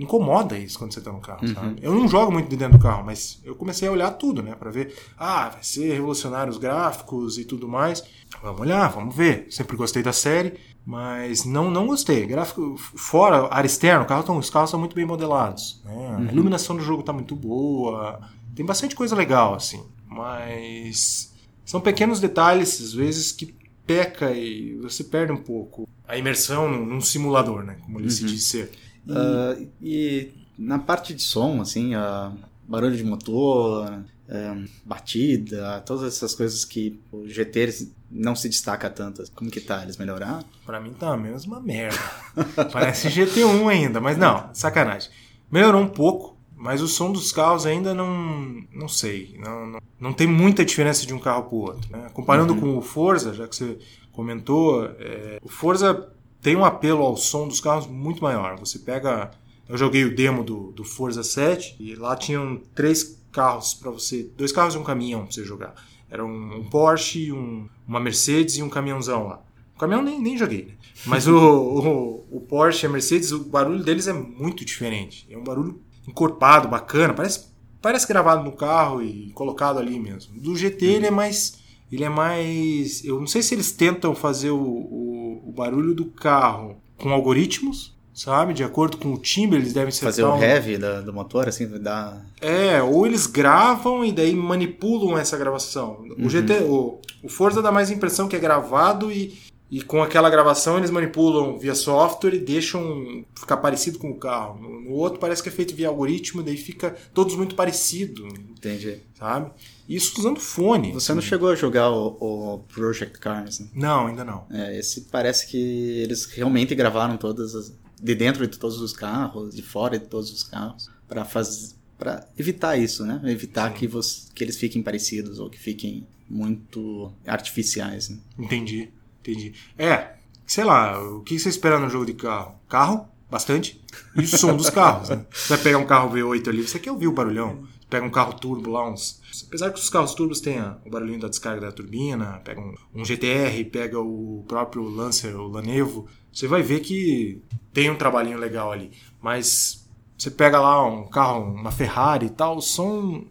incomoda 0.01 0.59
isso 0.59 0.79
quando 0.79 0.95
você 0.95 1.01
tá 1.01 1.13
no 1.13 1.21
carro, 1.21 1.47
uhum. 1.47 1.77
Eu 1.81 1.95
não 1.95 2.09
jogo 2.09 2.33
muito 2.33 2.49
de 2.49 2.57
dentro 2.57 2.79
do 2.79 2.83
carro, 2.83 3.05
mas 3.05 3.39
eu 3.45 3.55
comecei 3.55 3.87
a 3.87 3.93
olhar 3.93 4.11
tudo, 4.13 4.43
né, 4.43 4.55
para 4.55 4.71
ver, 4.71 4.95
ah, 5.19 5.51
vai 5.51 5.63
ser 5.63 5.93
revolucionário 5.93 6.51
os 6.51 6.59
gráficos 6.59 7.37
e 7.37 7.45
tudo 7.45 7.69
mais. 7.69 8.03
Vamos 8.43 8.61
olhar, 8.63 8.89
vamos 8.89 9.15
ver. 9.15 9.47
Sempre 9.51 9.77
gostei 9.77 10.03
da 10.03 10.13
série, 10.13 10.55
mas 10.87 11.45
não 11.45 11.71
não 11.71 11.87
gostei. 11.87 12.25
Gráfico 12.27 12.77
fora 12.79 13.49
área 13.53 13.67
externa, 13.67 14.05
carro 14.07 14.23
tão, 14.23 14.39
os 14.39 14.49
carros 14.49 14.71
são 14.71 14.81
muito 14.81 14.97
bem 14.97 15.05
modelados, 15.05 15.83
né? 15.85 15.93
Uhum. 15.93 16.29
A 16.29 16.33
iluminação 16.33 16.77
do 16.77 16.83
jogo 16.83 17.03
tá 17.03 17.13
muito 17.13 17.37
boa. 17.37 18.21
Tem 18.55 18.65
bastante 18.65 18.95
coisa 18.95 19.15
legal 19.15 19.55
assim, 19.55 19.83
mas 20.07 21.35
são 21.65 21.81
pequenos 21.81 22.21
detalhes 22.21 22.81
às 22.81 22.93
vezes 22.95 23.33
que 23.33 23.55
peca 23.87 24.31
e 24.31 24.79
você 24.79 25.05
perde 25.05 25.33
um 25.33 25.37
pouco 25.37 25.87
a 26.09 26.17
imersão 26.17 26.71
num, 26.71 26.87
num 26.87 27.01
simulador, 27.01 27.63
né, 27.63 27.77
como 27.83 27.99
ele 27.99 28.05
uhum. 28.07 28.11
se 28.11 28.25
diz 28.25 28.45
ser. 28.45 28.71
E... 29.07 29.13
Uh, 29.13 29.69
e 29.83 30.33
na 30.59 30.79
parte 30.79 31.15
de 31.15 31.23
som, 31.23 31.61
assim, 31.61 31.95
uh, 31.95 32.33
barulho 32.69 32.97
de 32.97 33.03
motor, 33.03 33.91
uh, 33.91 34.69
batida, 34.85 35.83
todas 35.87 36.05
essas 36.05 36.35
coisas 36.35 36.65
que 36.65 37.01
o 37.11 37.27
GT 37.27 37.89
não 38.11 38.37
se 38.37 38.49
destaca 38.49 38.91
tanto. 38.91 39.25
Como 39.35 39.51
que 39.51 39.61
tá? 39.61 39.83
Eles 39.83 39.97
melhoraram? 39.97 40.45
Pra 40.67 40.81
mim 40.81 40.93
tá 40.93 41.15
a 41.15 41.17
mesma 41.17 41.61
merda. 41.61 41.99
Parece 42.73 43.09
GT1 43.09 43.69
ainda, 43.69 44.01
mas 44.01 44.19
não, 44.19 44.51
sacanagem. 44.53 45.11
Melhorou 45.51 45.81
um 45.81 45.89
pouco, 45.89 46.37
mas 46.55 46.83
o 46.83 46.89
som 46.89 47.11
dos 47.11 47.33
carros 47.33 47.65
ainda 47.65 47.95
não. 47.95 48.63
Não 48.73 48.87
sei. 48.87 49.37
Não, 49.39 49.67
não, 49.67 49.81
não 49.99 50.13
tem 50.13 50.27
muita 50.27 50.65
diferença 50.65 51.07
de 51.07 51.15
um 51.15 51.19
carro 51.19 51.45
pro 51.45 51.57
outro. 51.57 51.91
Né? 51.91 52.09
Comparando 52.13 52.53
uhum. 52.53 52.61
com 52.61 52.79
o 52.79 52.83
Forza, 52.83 53.33
já 53.33 53.49
que 53.49 53.57
você 53.57 53.79
comentou, 54.13 54.85
é, 54.99 55.39
o 55.43 55.49
Forza 55.49 56.13
tem 56.43 56.57
um 56.57 56.65
apelo 56.65 57.03
ao 57.03 57.17
som 57.17 57.47
dos 57.47 57.61
carros 57.61 57.87
muito 57.87 58.23
maior. 58.23 58.59
Você 58.59 58.79
pega. 58.79 59.31
Eu 59.69 59.77
joguei 59.77 60.05
o 60.05 60.15
demo 60.15 60.43
do, 60.43 60.73
do 60.73 60.83
Forza 60.83 61.23
7 61.23 61.77
e 61.79 61.95
lá 61.95 62.17
tinham 62.17 62.61
três 62.75 63.21
carros 63.31 63.75
para 63.75 63.91
você. 63.91 64.29
Dois 64.37 64.51
carros 64.51 64.75
e 64.75 64.79
um 64.79 64.83
caminhão 64.83 65.23
para 65.23 65.33
você 65.33 65.45
jogar. 65.45 65.75
Era 66.11 66.25
um, 66.25 66.57
um 66.57 66.65
Porsche, 66.65 67.31
um, 67.31 67.69
uma 67.87 68.01
Mercedes 68.01 68.57
e 68.57 68.63
um 68.63 68.69
caminhãozão 68.69 69.29
lá. 69.29 69.43
O 69.77 69.79
caminhão 69.79 70.03
nem, 70.03 70.21
nem 70.21 70.37
joguei, 70.37 70.65
né? 70.65 70.73
Mas 71.07 71.29
o, 71.29 71.37
o, 72.31 72.39
o 72.39 72.41
Porsche 72.41 72.85
e 72.85 72.89
a 72.89 72.91
Mercedes, 72.91 73.31
o 73.31 73.45
barulho 73.45 73.85
deles 73.85 74.09
é 74.09 74.13
muito 74.13 74.65
diferente. 74.65 75.27
É 75.31 75.39
um 75.39 75.45
barulho 75.45 75.81
encorpado, 76.09 76.67
bacana. 76.67 77.15
Parece, 77.15 77.47
parece 77.81 78.09
gravado 78.09 78.43
no 78.43 78.53
carro 78.53 79.03
e 79.03 79.31
colocado 79.35 79.79
ali 79.79 80.01
mesmo. 80.01 80.41
Do 80.41 80.57
GT 80.57 80.85
ele 80.85 81.07
é 81.07 81.11
mais 81.13 81.61
ele 81.91 82.05
é 82.05 82.09
mais. 82.09 83.05
Eu 83.05 83.19
não 83.19 83.27
sei 83.27 83.43
se 83.43 83.55
eles 83.55 83.73
tentam 83.73 84.15
fazer 84.15 84.51
o, 84.51 84.59
o, 84.59 85.10
o 85.45 85.53
barulho 85.53 85.95
do 85.95 86.07
carro 86.07 86.77
com 86.97 87.11
algoritmos, 87.11 87.95
sabe? 88.13 88.53
De 88.53 88.63
acordo 88.63 88.97
com 88.97 89.13
o 89.13 89.19
timbre, 89.19 89.59
eles 89.59 89.73
devem 89.73 89.91
ser. 89.91 90.05
Fazer 90.05 90.25
o 90.25 90.37
heavy 90.37 90.77
da, 90.77 91.01
do 91.01 91.13
motor, 91.13 91.49
assim, 91.49 91.67
dar. 91.81 92.25
É, 92.41 92.83
ou 92.83 93.07
eles 93.07 93.27
gravam 93.27 94.05
e 94.05 94.13
daí 94.13 94.35
manipulam 94.35 95.19
essa 95.19 95.37
gravação. 95.37 95.99
Uhum. 96.01 96.27
O 96.27 96.31
GT, 96.31 96.65
o, 96.65 97.01
o 97.23 97.29
Forza 97.29 97.63
dá 97.63 97.73
mais 97.73 97.91
impressão 97.91 98.29
que 98.29 98.37
é 98.37 98.39
gravado 98.39 99.11
e, 99.11 99.39
e 99.71 99.83
com 99.83 100.03
aquela 100.03 100.29
gravação 100.29 100.79
eles 100.79 100.91
manipulam 100.91 101.57
via 101.59 101.75
software 101.75 102.35
e 102.35 102.41
deixam 102.41 103.25
ficar 103.35 103.59
parecido 103.59 103.99
com 103.99 104.11
o 104.11 104.19
carro. 104.19 104.61
No, 104.61 104.81
no 104.81 104.91
outro 104.91 105.21
parece 105.21 105.43
que 105.43 105.49
é 105.49 105.53
feito 105.53 105.75
via 105.75 105.89
algoritmo, 105.89 106.43
daí 106.43 106.57
fica 106.57 106.97
todos 107.15 107.37
muito 107.37 107.55
parecido. 107.55 108.27
Entendi. 108.27 108.99
Sabe? 109.15 109.53
Isso 109.89 110.19
usando 110.19 110.41
fone. 110.41 110.93
Você 110.93 111.15
não 111.15 111.23
chegou 111.23 111.51
a 111.51 111.55
jogar 111.55 111.91
o, 111.91 112.17
o 112.21 112.59
Project 112.73 113.19
Cars, 113.19 113.61
né? 113.61 113.69
Não, 113.73 114.09
ainda 114.09 114.25
não. 114.25 114.45
É, 114.51 114.79
esse 114.79 115.03
parece 115.03 115.47
que 115.47 116.01
eles 116.01 116.25
realmente 116.25 116.75
gravaram 116.75 117.17
todas 117.17 117.55
as, 117.55 117.73
de 118.03 118.15
dentro 118.15 118.47
de 118.47 118.59
todos 118.59 118.81
os 118.81 118.93
carros, 118.93 119.55
de 119.55 119.63
fora 119.63 119.99
de 119.99 120.07
todos 120.07 120.33
os 120.33 120.43
carros, 120.43 120.91
para 121.09 121.25
fazer 121.25 121.79
para 121.97 122.27
evitar 122.39 122.79
isso, 122.79 123.05
né? 123.05 123.21
Evitar 123.25 123.75
que, 123.75 123.87
você, 123.87 124.23
que 124.35 124.43
eles 124.43 124.57
fiquem 124.57 124.83
parecidos 124.83 125.39
ou 125.39 125.51
que 125.51 125.59
fiquem 125.59 126.07
muito 126.27 127.13
artificiais. 127.27 128.09
Né? 128.09 128.19
Entendi, 128.39 128.91
entendi. 129.21 129.55
É, 129.79 130.15
sei 130.47 130.65
lá, 130.65 131.01
o 131.01 131.23
que 131.23 131.39
você 131.39 131.49
espera 131.49 131.79
no 131.79 131.89
jogo 131.89 132.07
de 132.07 132.15
carro? 132.15 132.59
Carro, 132.69 133.09
bastante, 133.31 133.81
e 134.17 134.21
o 134.21 134.27
som 134.27 134.57
dos 134.57 134.71
carros. 134.71 135.09
Né? 135.09 135.25
Você 135.31 135.49
vai 135.55 135.59
pegar 135.59 135.79
um 135.79 135.87
carro 135.87 136.11
V8 136.11 136.49
ali, 136.49 136.67
você 136.67 136.79
quer 136.79 136.91
ouvir 136.91 137.07
o 137.07 137.13
barulhão 137.13 137.65
pega 137.91 138.07
um 138.07 138.11
carro 138.11 138.33
turbo 138.35 138.71
lá, 138.71 138.89
uns. 138.89 139.21
Apesar 139.49 139.71
que 139.73 139.81
os 139.81 139.91
carros 139.91 140.15
turbos 140.15 140.41
tenham 140.41 140.81
o 140.87 140.91
barulhinho 140.91 141.19
da 141.19 141.29
descarga 141.29 141.61
da 141.61 141.73
turbina, 141.73 142.41
pega 142.45 142.61
um, 142.61 142.75
um 142.95 143.05
GTR, 143.05 143.65
pega 143.65 143.99
o 144.01 144.45
próprio 144.47 144.89
Lancer, 144.89 145.35
o 145.37 145.49
Lanevo, 145.49 146.07
você 146.33 146.47
vai 146.47 146.63
ver 146.63 146.81
que 146.81 147.43
tem 147.73 147.91
um 147.91 147.97
trabalhinho 147.97 148.39
legal 148.39 148.71
ali. 148.71 148.93
Mas 149.21 149.89
você 150.17 150.31
pega 150.31 150.61
lá 150.61 150.87
um 150.87 151.09
carro, 151.09 151.53
uma 151.53 151.73
Ferrari 151.73 152.27
e 152.27 152.31
tal, 152.31 152.59
o 152.59 152.63
som 152.63 153.25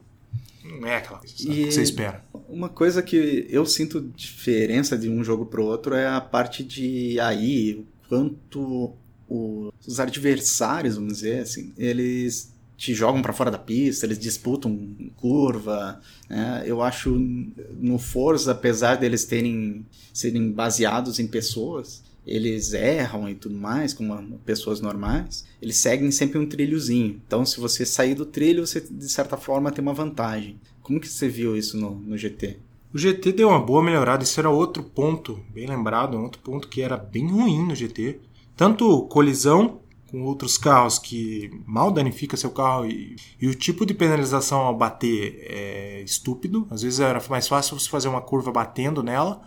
não 0.69 0.88
é 0.88 0.97
aquela 0.97 1.19
coisa 1.19 1.35
que 1.35 1.71
você 1.71 1.81
espera. 1.81 2.23
Uma 2.47 2.69
coisa 2.69 3.01
que 3.01 3.47
eu 3.49 3.65
sinto 3.65 4.01
diferença 4.15 4.97
de 4.97 5.09
um 5.09 5.23
jogo 5.23 5.45
pro 5.45 5.65
outro 5.65 5.95
é 5.95 6.07
a 6.07 6.21
parte 6.21 6.63
de 6.63 7.19
AI, 7.19 7.73
o 7.73 7.85
quanto 8.07 8.93
os 9.29 9.99
adversários, 9.99 10.95
vamos 10.95 11.13
dizer 11.13 11.41
assim, 11.41 11.73
eles 11.77 12.53
te 12.75 12.93
jogam 12.93 13.21
para 13.21 13.33
fora 13.33 13.51
da 13.51 13.57
pista, 13.57 14.05
eles 14.05 14.17
disputam 14.17 14.95
curva. 15.17 15.99
Né? 16.29 16.63
Eu 16.65 16.81
acho 16.81 17.11
no 17.11 17.99
Forza, 17.99 18.53
apesar 18.53 18.95
deles 18.95 19.25
terem 19.25 19.85
serem 20.13 20.51
baseados 20.51 21.19
em 21.19 21.27
pessoas, 21.27 22.03
eles 22.29 22.74
erram 22.74 23.27
e 23.27 23.33
tudo 23.33 23.55
mais, 23.55 23.93
como 23.93 24.38
pessoas 24.45 24.79
normais, 24.79 25.45
eles 25.59 25.77
seguem 25.77 26.12
sempre 26.12 26.38
um 26.38 26.45
trilhozinho. 26.45 27.19
Então, 27.25 27.43
se 27.43 27.59
você 27.59 27.86
sair 27.86 28.13
do 28.13 28.25
trilho, 28.25 28.65
você 28.65 28.79
de 28.79 29.09
certa 29.09 29.36
forma 29.36 29.71
tem 29.71 29.81
uma 29.81 29.93
vantagem. 29.93 30.59
Como 30.81 31.00
que 31.00 31.09
você 31.09 31.27
viu 31.27 31.57
isso 31.57 31.75
no, 31.75 31.95
no 31.95 32.17
GT? 32.17 32.57
O 32.93 32.98
GT 32.98 33.31
deu 33.31 33.50
uma 33.50 33.59
boa 33.59 33.83
melhorada, 33.83 34.24
isso 34.24 34.39
era 34.39 34.50
outro 34.50 34.83
ponto, 34.83 35.39
bem 35.51 35.67
lembrado, 35.67 36.19
outro 36.19 36.41
ponto 36.41 36.67
que 36.67 36.81
era 36.81 36.98
bem 36.98 37.27
ruim 37.27 37.65
no 37.67 37.75
GT. 37.75 38.19
tanto 38.55 39.03
colisão 39.03 39.81
com 40.12 40.24
outros 40.24 40.57
carros 40.57 40.98
que 40.98 41.51
mal 41.65 41.91
danifica 41.91 42.36
seu 42.36 42.50
carro 42.50 42.86
e, 42.88 43.15
e, 43.39 43.48
o 43.48 43.53
tipo 43.53 43.86
de 43.86 43.93
penalização 43.93 44.59
ao 44.59 44.75
bater 44.75 45.39
é 45.48 46.01
estúpido. 46.01 46.67
Às 46.69 46.81
vezes 46.81 47.00
era 47.00 47.21
mais 47.29 47.48
fácil 47.48 47.79
você 47.79 47.88
fazer 47.88 48.07
uma 48.07 48.21
curva 48.21 48.51
batendo 48.51 49.03
nela 49.03 49.41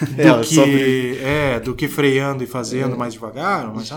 do, 0.00 0.20
é, 0.20 0.40
que, 0.40 0.54
sobre... 0.54 1.18
é, 1.18 1.60
do 1.60 1.74
que 1.74 1.88
freando 1.88 2.44
e 2.44 2.46
fazendo 2.46 2.94
é. 2.94 2.98
mais 2.98 3.12
devagar, 3.12 3.72
mais, 3.72 3.92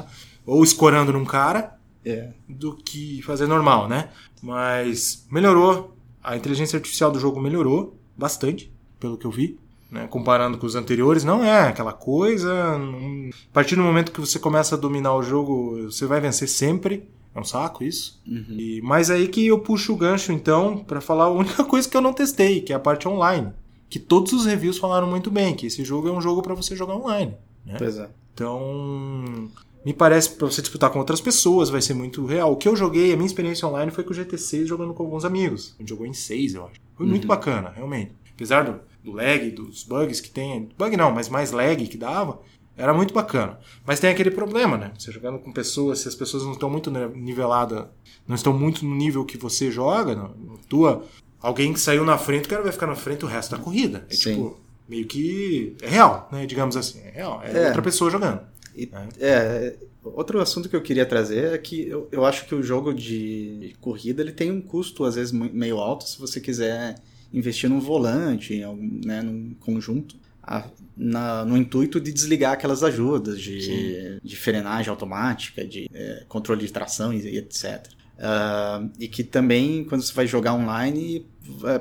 ou 0.45 0.63
escorando 0.63 1.13
num 1.13 1.25
cara, 1.25 1.75
é. 2.05 2.29
do 2.47 2.75
que 2.75 3.21
fazer 3.23 3.47
normal, 3.47 3.87
né? 3.87 4.09
Mas 4.41 5.25
melhorou. 5.31 5.97
A 6.23 6.37
inteligência 6.37 6.77
artificial 6.77 7.11
do 7.11 7.19
jogo 7.19 7.41
melhorou 7.41 7.99
bastante, 8.17 8.71
pelo 8.99 9.17
que 9.17 9.25
eu 9.25 9.31
vi 9.31 9.59
né? 9.93 10.07
comparando 10.09 10.57
com 10.57 10.65
os 10.65 10.75
anteriores, 10.75 11.23
não 11.23 11.45
é 11.45 11.67
aquela 11.67 11.93
coisa. 11.93 12.77
Não... 12.79 13.29
A 13.29 13.53
partir 13.53 13.75
do 13.75 13.83
momento 13.83 14.11
que 14.11 14.19
você 14.19 14.39
começa 14.39 14.73
a 14.73 14.77
dominar 14.77 15.13
o 15.15 15.21
jogo, 15.21 15.83
você 15.83 16.07
vai 16.07 16.19
vencer 16.19 16.49
sempre. 16.49 17.07
É 17.35 17.39
um 17.39 17.43
saco 17.43 17.83
isso. 17.83 18.19
Uhum. 18.27 18.45
E, 18.49 18.81
mas 18.83 19.11
aí 19.11 19.27
que 19.27 19.45
eu 19.45 19.59
puxo 19.59 19.93
o 19.93 19.97
gancho, 19.97 20.31
então, 20.31 20.77
para 20.79 20.99
falar 20.99 21.25
a 21.25 21.31
única 21.31 21.63
coisa 21.65 21.87
que 21.87 21.95
eu 21.95 22.01
não 22.01 22.11
testei, 22.11 22.61
que 22.61 22.73
é 22.73 22.75
a 22.75 22.79
parte 22.79 23.07
online. 23.07 23.53
Que 23.93 23.99
todos 23.99 24.33
os 24.33 24.45
reviews 24.45 24.79
falaram 24.79 25.07
muito 25.07 25.29
bem, 25.29 25.53
que 25.53 25.67
esse 25.67 25.85
jogo 25.85 26.07
é 26.07 26.11
um 26.11 26.19
jogo 26.19 26.41
para 26.41 26.55
você 26.55 26.75
jogar 26.75 26.95
online. 26.95 27.35
Né? 27.63 27.75
Pois 27.77 27.97
é. 27.97 28.09
Então, 28.33 29.49
me 29.85 29.93
parece 29.93 30.31
para 30.31 30.47
você 30.47 30.61
disputar 30.61 30.89
com 30.89 30.97
outras 30.97 31.21
pessoas 31.21 31.69
vai 31.69 31.81
ser 31.81 31.93
muito 31.93 32.25
real. 32.25 32.53
O 32.53 32.55
que 32.55 32.67
eu 32.67 32.75
joguei, 32.75 33.13
a 33.13 33.15
minha 33.15 33.27
experiência 33.27 33.67
online 33.67 33.91
foi 33.91 34.03
com 34.03 34.11
o 34.11 34.15
GT6 34.15 34.65
jogando 34.65 34.95
com 34.95 35.03
alguns 35.03 35.23
amigos. 35.23 35.75
A 35.77 35.83
gente 35.83 35.89
jogou 35.89 36.07
em 36.07 36.13
6, 36.13 36.55
eu 36.55 36.65
acho. 36.65 36.81
Foi 36.95 37.05
uhum. 37.05 37.11
muito 37.11 37.27
bacana, 37.27 37.69
realmente. 37.69 38.13
Apesar 38.33 38.63
do 38.63 38.79
do 39.03 39.11
lag, 39.11 39.51
dos 39.51 39.83
bugs 39.83 40.21
que 40.21 40.29
tem. 40.29 40.69
Bug 40.77 40.95
não, 40.95 41.11
mas 41.11 41.27
mais 41.27 41.51
lag 41.51 41.85
que 41.85 41.97
dava. 41.97 42.39
Era 42.75 42.93
muito 42.93 43.13
bacana. 43.13 43.59
Mas 43.85 43.99
tem 43.99 44.09
aquele 44.09 44.31
problema, 44.31 44.77
né? 44.77 44.93
Você 44.97 45.11
jogando 45.11 45.37
com 45.37 45.51
pessoas, 45.51 45.99
se 45.99 46.07
as 46.07 46.15
pessoas 46.15 46.43
não 46.43 46.53
estão 46.53 46.69
muito 46.69 46.89
niveladas, 46.89 47.85
não 48.27 48.35
estão 48.35 48.51
muito 48.51 48.83
no 48.83 48.95
nível 48.95 49.23
que 49.25 49.37
você 49.37 49.69
joga, 49.69 50.15
não, 50.15 50.57
tua, 50.67 51.05
alguém 51.43 51.73
que 51.73 51.79
saiu 51.79 52.05
na 52.05 52.17
frente, 52.17 52.45
o 52.45 52.49
cara 52.49 52.63
vai 52.63 52.71
ficar 52.71 52.87
na 52.87 52.95
frente 52.95 53.25
o 53.25 53.27
resto 53.27 53.51
da 53.51 53.61
corrida. 53.61 54.07
É 54.09 54.15
Sim. 54.15 54.35
tipo, 54.35 54.59
meio 54.87 55.05
que 55.05 55.75
é 55.81 55.89
real, 55.89 56.29
né? 56.31 56.45
Digamos 56.45 56.77
assim. 56.77 57.01
É 57.01 57.11
real. 57.11 57.41
É, 57.43 57.51
é. 57.55 57.67
outra 57.67 57.81
pessoa 57.81 58.09
jogando. 58.09 58.41
E, 58.75 58.87
né? 58.87 59.09
é, 59.19 59.75
outro 60.03 60.39
assunto 60.39 60.69
que 60.69 60.75
eu 60.75 60.81
queria 60.81 61.05
trazer 61.05 61.53
é 61.53 61.57
que 61.57 61.87
eu, 61.87 62.07
eu 62.11 62.25
acho 62.25 62.45
que 62.45 62.55
o 62.55 62.63
jogo 62.63 62.93
de 62.93 63.75
corrida 63.81 64.21
ele 64.21 64.31
tem 64.31 64.49
um 64.49 64.61
custo, 64.61 65.03
às 65.03 65.15
vezes, 65.15 65.31
meio 65.33 65.77
alto, 65.77 66.07
se 66.07 66.17
você 66.17 66.39
quiser 66.39 66.95
investir 67.31 67.69
num 67.69 67.79
volante, 67.79 68.61
né, 69.05 69.21
num 69.21 69.53
conjunto, 69.59 70.15
a, 70.41 70.65
na, 70.95 71.43
no 71.43 71.57
intuito 71.57 71.99
de 71.99 72.11
desligar 72.11 72.53
aquelas 72.53 72.83
ajudas 72.83 73.41
de, 73.41 74.19
de 74.21 74.35
frenagem 74.35 74.89
automática, 74.89 75.65
de 75.65 75.89
é, 75.93 76.23
controle 76.27 76.65
de 76.65 76.71
tração 76.71 77.13
e, 77.13 77.37
etc. 77.37 77.87
Uh, 77.87 78.19
ah, 78.19 78.87
e 78.99 79.07
que 79.07 79.23
também, 79.23 79.83
quando 79.85 80.03
você 80.03 80.13
vai 80.13 80.27
jogar 80.27 80.53
online, 80.53 81.25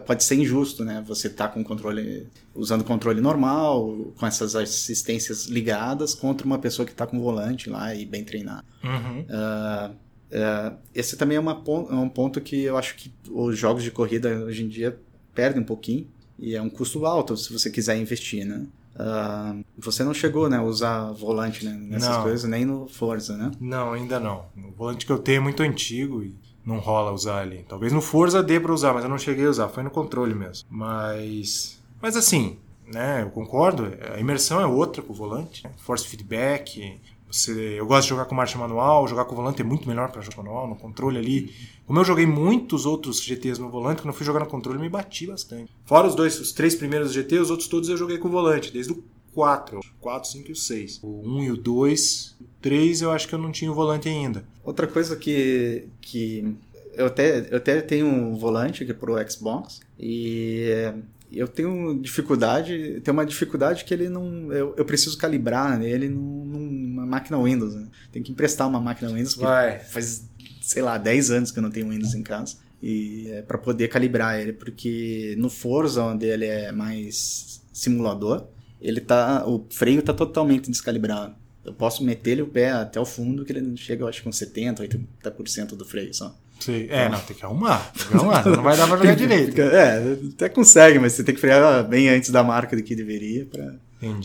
pode 0.05 0.25
ser 0.25 0.37
injusto, 0.37 0.85
né? 0.85 1.03
Você 1.07 1.29
tá 1.29 1.49
com 1.49 1.63
controle, 1.63 2.27
usando 2.55 2.85
controle 2.85 3.21
normal, 3.21 4.13
com 4.17 4.27
essas 4.27 4.57
assistências 4.57 5.47
ligadas, 5.47 6.15
contra 6.15 6.47
uma 6.47 6.59
pessoa 6.59 6.85
que 6.85 6.93
está 6.93 7.07
com 7.07 7.21
volante 7.21 7.71
lá 7.71 7.95
e 7.95 8.05
bem 8.05 8.25
treinada. 8.25 8.65
Uhum. 8.83 9.21
Uh, 9.21 9.93
uh, 9.93 10.77
esse 10.95 11.17
também 11.17 11.37
é, 11.37 11.41
uma, 11.41 11.63
é 11.91 11.95
um 11.95 12.09
ponto 12.09 12.41
que 12.41 12.63
eu 12.63 12.77
acho 12.77 12.97
que 12.97 13.13
os 13.31 13.57
jogos 13.57 13.83
de 13.83 13.91
corrida 13.91 14.45
hoje 14.45 14.65
em 14.65 14.69
dia 14.69 14.99
perde 15.35 15.59
um 15.59 15.65
pouquinho 15.65 16.07
e 16.39 16.55
é 16.57 16.61
um 16.61 16.69
custo 16.69 17.07
alto 17.07 17.37
se 17.37 17.53
você 17.53 17.71
quiser 17.71 17.97
investir, 17.97 18.45
né? 18.45 18.67
Uh, 18.95 19.65
você 19.79 20.05
não 20.05 20.13
chegou 20.13 20.51
né, 20.51 20.59
a 20.59 20.63
usar 20.63 21.13
volante 21.13 21.65
né, 21.65 21.73
nessas 21.73 22.17
não. 22.17 22.23
coisas, 22.23 22.49
nem 22.49 22.65
no 22.65 22.87
Forza, 22.87 23.37
né? 23.37 23.51
Não, 23.59 23.93
ainda 23.93 24.21
não. 24.21 24.45
O 24.57 24.71
volante 24.73 25.07
que 25.07 25.13
eu 25.13 25.19
tenho 25.19 25.39
é 25.39 25.41
muito 25.41 25.63
antigo 25.63 26.23
e 26.23 26.35
não 26.65 26.79
rola 26.79 27.13
usar 27.13 27.41
ali. 27.41 27.65
Talvez 27.69 27.93
no 27.93 28.01
Forza 28.01 28.43
dê 28.43 28.61
para 28.61 28.73
usar, 28.73 28.95
mas 28.95 29.05
eu 29.05 29.11
não 29.11 29.19
cheguei 29.19 29.47
a 29.47 29.51
usar. 29.51 29.69
Foi 29.69 29.83
no 29.83 29.91
controle 29.91 30.35
mesmo. 30.35 30.67
Mas, 30.71 31.81
mas 32.01 32.17
assim, 32.17 32.59
né? 32.87 33.23
Eu 33.23 33.31
concordo. 33.31 33.93
A 34.15 34.21
imersão 34.21 34.61
é 34.61 34.67
outra 34.67 35.03
com 35.03 35.13
o 35.13 35.17
volante. 35.17 35.65
Né? 35.65 35.71
Force 35.79 36.07
feedback, 36.07 37.01
você, 37.33 37.77
eu 37.79 37.87
gosto 37.87 38.03
de 38.03 38.09
jogar 38.11 38.27
com 38.27 38.35
marcha 38.35 38.59
manual, 38.59 39.09
jogar 39.09 39.25
com 39.25 39.35
volante 39.35 39.63
é 39.63 39.65
muito 39.65 39.89
melhor 39.89 40.11
para 40.11 40.21
jogar 40.21 40.43
manual, 40.43 40.69
no 40.69 40.77
controle 40.77 41.19
ali. 41.19 41.55
Como 41.87 41.99
eu 41.99 42.05
joguei 42.05 42.27
muitos 42.27 42.85
outros 42.85 43.23
GTs 43.23 43.59
no 43.59 43.71
volante, 43.71 44.03
quando 44.03 44.13
eu 44.13 44.17
fui 44.17 44.27
jogar 44.27 44.41
no 44.41 44.47
controle, 44.47 44.79
me 44.79 44.89
bati 44.89 45.27
bastante. 45.27 45.73
Fora 45.87 46.07
os 46.07 46.15
dois, 46.15 46.39
os 46.39 46.53
três 46.53 46.75
primeiros 46.75 47.13
GT, 47.13 47.39
os 47.39 47.51
outros 47.51 47.69
todos 47.69 47.89
eu 47.89 47.97
joguei 47.97 48.19
com 48.19 48.29
volante, 48.29 48.71
desde 48.71 48.93
o 48.93 49.03
4, 49.35 49.81
4, 50.01 50.31
5 50.31 50.49
e 50.49 50.53
o 50.53 50.57
6. 50.57 51.01
O 51.03 51.23
1 51.25 51.45
e 51.45 51.51
o 51.51 51.57
2, 51.57 52.37
o 52.41 52.45
3 52.61 53.03
eu 53.03 53.11
acho 53.11 53.29
que 53.29 53.35
eu 53.35 53.39
não 53.39 53.51
tinha 53.51 53.71
o 53.71 53.75
volante 53.75 54.09
ainda. 54.09 54.45
Outra 54.65 54.87
coisa 54.87 55.17
que, 55.17 55.89
que 56.01 56.55
eu, 56.95 57.07
até, 57.07 57.49
eu 57.51 57.57
até 57.57 57.81
tenho 57.81 58.07
um 58.07 58.35
volante 58.37 58.83
aqui 58.83 58.93
pro 58.93 59.17
Xbox 59.31 59.81
e 59.99 60.93
eu 61.33 61.49
tenho 61.49 61.99
dificuldade, 61.99 63.01
tem 63.03 63.13
uma 63.13 63.25
dificuldade 63.25 63.85
que 63.85 63.95
ele 63.95 64.09
não. 64.09 64.53
Eu, 64.53 64.75
eu 64.77 64.85
preciso 64.85 65.17
calibrar 65.17 65.79
nele 65.79 66.09
num, 66.09 66.45
numa 66.45 67.07
máquina 67.07 67.43
Windows. 67.43 67.75
Né? 67.75 67.89
Tem 68.11 68.23
que 68.23 68.33
emprestar 68.33 68.69
uma 68.69 68.81
máquina 68.81 69.11
Windows, 69.11 69.35
porque 69.35 69.47
Vai. 69.47 69.79
faz, 69.79 70.29
sei 70.61 70.83
lá, 70.83 70.99
10 70.99 71.31
anos 71.31 71.51
que 71.51 71.59
eu 71.59 71.63
não 71.63 71.71
tenho 71.71 71.89
Windows 71.89 72.15
em 72.15 72.23
casa. 72.23 72.57
E 72.83 73.31
é 73.31 73.43
para 73.43 73.57
poder 73.57 73.89
calibrar 73.89 74.41
ele, 74.41 74.53
porque 74.53 75.35
no 75.39 75.49
Forza, 75.49 76.03
onde 76.03 76.27
ele 76.27 76.47
é 76.47 76.73
mais 76.73 77.63
simulador, 77.73 78.47
ele 78.83 79.01
tá. 79.01 79.45
O 79.47 79.65
freio 79.71 80.03
tá 80.03 80.13
totalmente 80.13 80.71
descalibrado. 80.71 81.35
Eu 81.65 81.73
posso 81.73 82.05
meter 82.05 82.33
ele 82.33 82.43
o 82.43 82.47
pé 82.47 82.73
até 82.73 82.99
o 82.99 83.05
fundo, 83.05 83.45
que 83.45 83.53
ele 83.53 83.77
chega, 83.77 84.03
eu 84.03 84.09
acho, 84.09 84.23
com 84.23 84.33
70, 84.33 84.83
80% 85.25 85.77
do 85.77 85.85
freio 85.85 86.13
só. 86.13 86.35
Sim. 86.59 86.87
É, 86.91 87.09
não, 87.09 87.21
tem 87.21 87.37
que 87.37 87.45
arrumar. 87.45 87.93
Tem 87.97 88.07
que 88.09 88.15
arrumar, 88.15 88.45
não 88.45 88.63
vai 88.63 88.77
dar 88.77 88.87
pra 88.89 88.97
jogar 88.97 89.15
direito. 89.17 89.61
É, 89.61 90.17
até 90.35 90.49
consegue, 90.49 90.99
mas 90.99 91.13
você 91.13 91.25
tem 91.25 91.35
que 91.35 91.41
frear 91.41 91.87
bem 91.87 92.09
antes 92.09 92.31
da 92.31 92.43
marca 92.43 92.77
do 92.77 92.83
que 92.83 92.95
deveria 92.95 93.47
pra, 93.47 93.75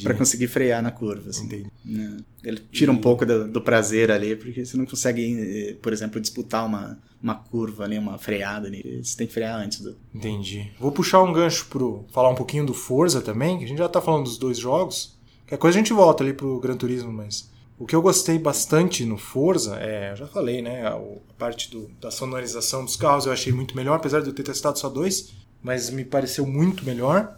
pra 0.03 0.13
conseguir 0.13 0.47
frear 0.47 0.81
na 0.81 0.91
curva. 0.91 1.29
Assim. 1.29 1.45
Entendi. 1.45 1.71
Né? 1.85 2.17
Ele 2.43 2.59
tira 2.71 2.91
um 2.91 2.97
pouco 2.97 3.25
do, 3.25 3.47
do, 3.47 3.61
prazer 3.61 4.11
ali, 4.11 4.35
porque 4.35 4.65
você 4.65 4.77
não 4.77 4.85
consegue, 4.85 5.77
por 5.81 5.93
exemplo, 5.93 6.19
disputar 6.19 6.65
uma, 6.65 6.97
uma 7.21 7.35
curva 7.35 7.83
ali, 7.83 7.97
uma 7.97 8.17
freada 8.17 8.67
ali. 8.67 9.01
Você 9.03 9.17
tem 9.17 9.27
que 9.27 9.33
frear 9.33 9.59
antes 9.59 9.81
do. 9.81 9.95
Entendi. 10.13 10.71
Vou 10.79 10.91
puxar 10.91 11.21
um 11.21 11.33
gancho 11.33 11.67
pro. 11.67 12.05
falar 12.11 12.29
um 12.29 12.35
pouquinho 12.35 12.65
do 12.65 12.73
Forza 12.73 13.21
também, 13.21 13.57
que 13.57 13.65
a 13.65 13.67
gente 13.67 13.77
já 13.77 13.89
tá 13.89 14.01
falando 14.01 14.23
dos 14.23 14.37
dois 14.37 14.57
jogos. 14.57 15.17
Qualquer 15.41 15.57
coisa 15.57 15.77
a 15.77 15.81
gente 15.81 15.93
volta 15.93 16.23
ali 16.23 16.33
pro 16.33 16.59
Gran 16.59 16.77
Turismo, 16.77 17.11
mas. 17.11 17.55
O 17.79 17.85
que 17.85 17.95
eu 17.95 18.01
gostei 18.01 18.39
bastante 18.39 19.05
no 19.05 19.19
Forza 19.19 19.77
é, 19.79 20.11
eu 20.11 20.15
já 20.15 20.25
falei, 20.25 20.63
né? 20.63 20.87
A, 20.87 20.99
parte 21.37 21.69
do, 21.69 21.87
da 22.01 22.09
sonorização 22.09 22.83
dos 22.83 22.95
carros 22.95 23.27
eu 23.27 23.31
achei 23.31 23.53
muito 23.53 23.75
melhor, 23.75 23.97
apesar 23.97 24.19
de 24.21 24.27
eu 24.27 24.33
ter 24.33 24.41
testado 24.41 24.79
só 24.79 24.89
dois, 24.89 25.31
mas 25.61 25.91
me 25.91 26.03
pareceu 26.03 26.47
muito 26.47 26.83
melhor. 26.83 27.37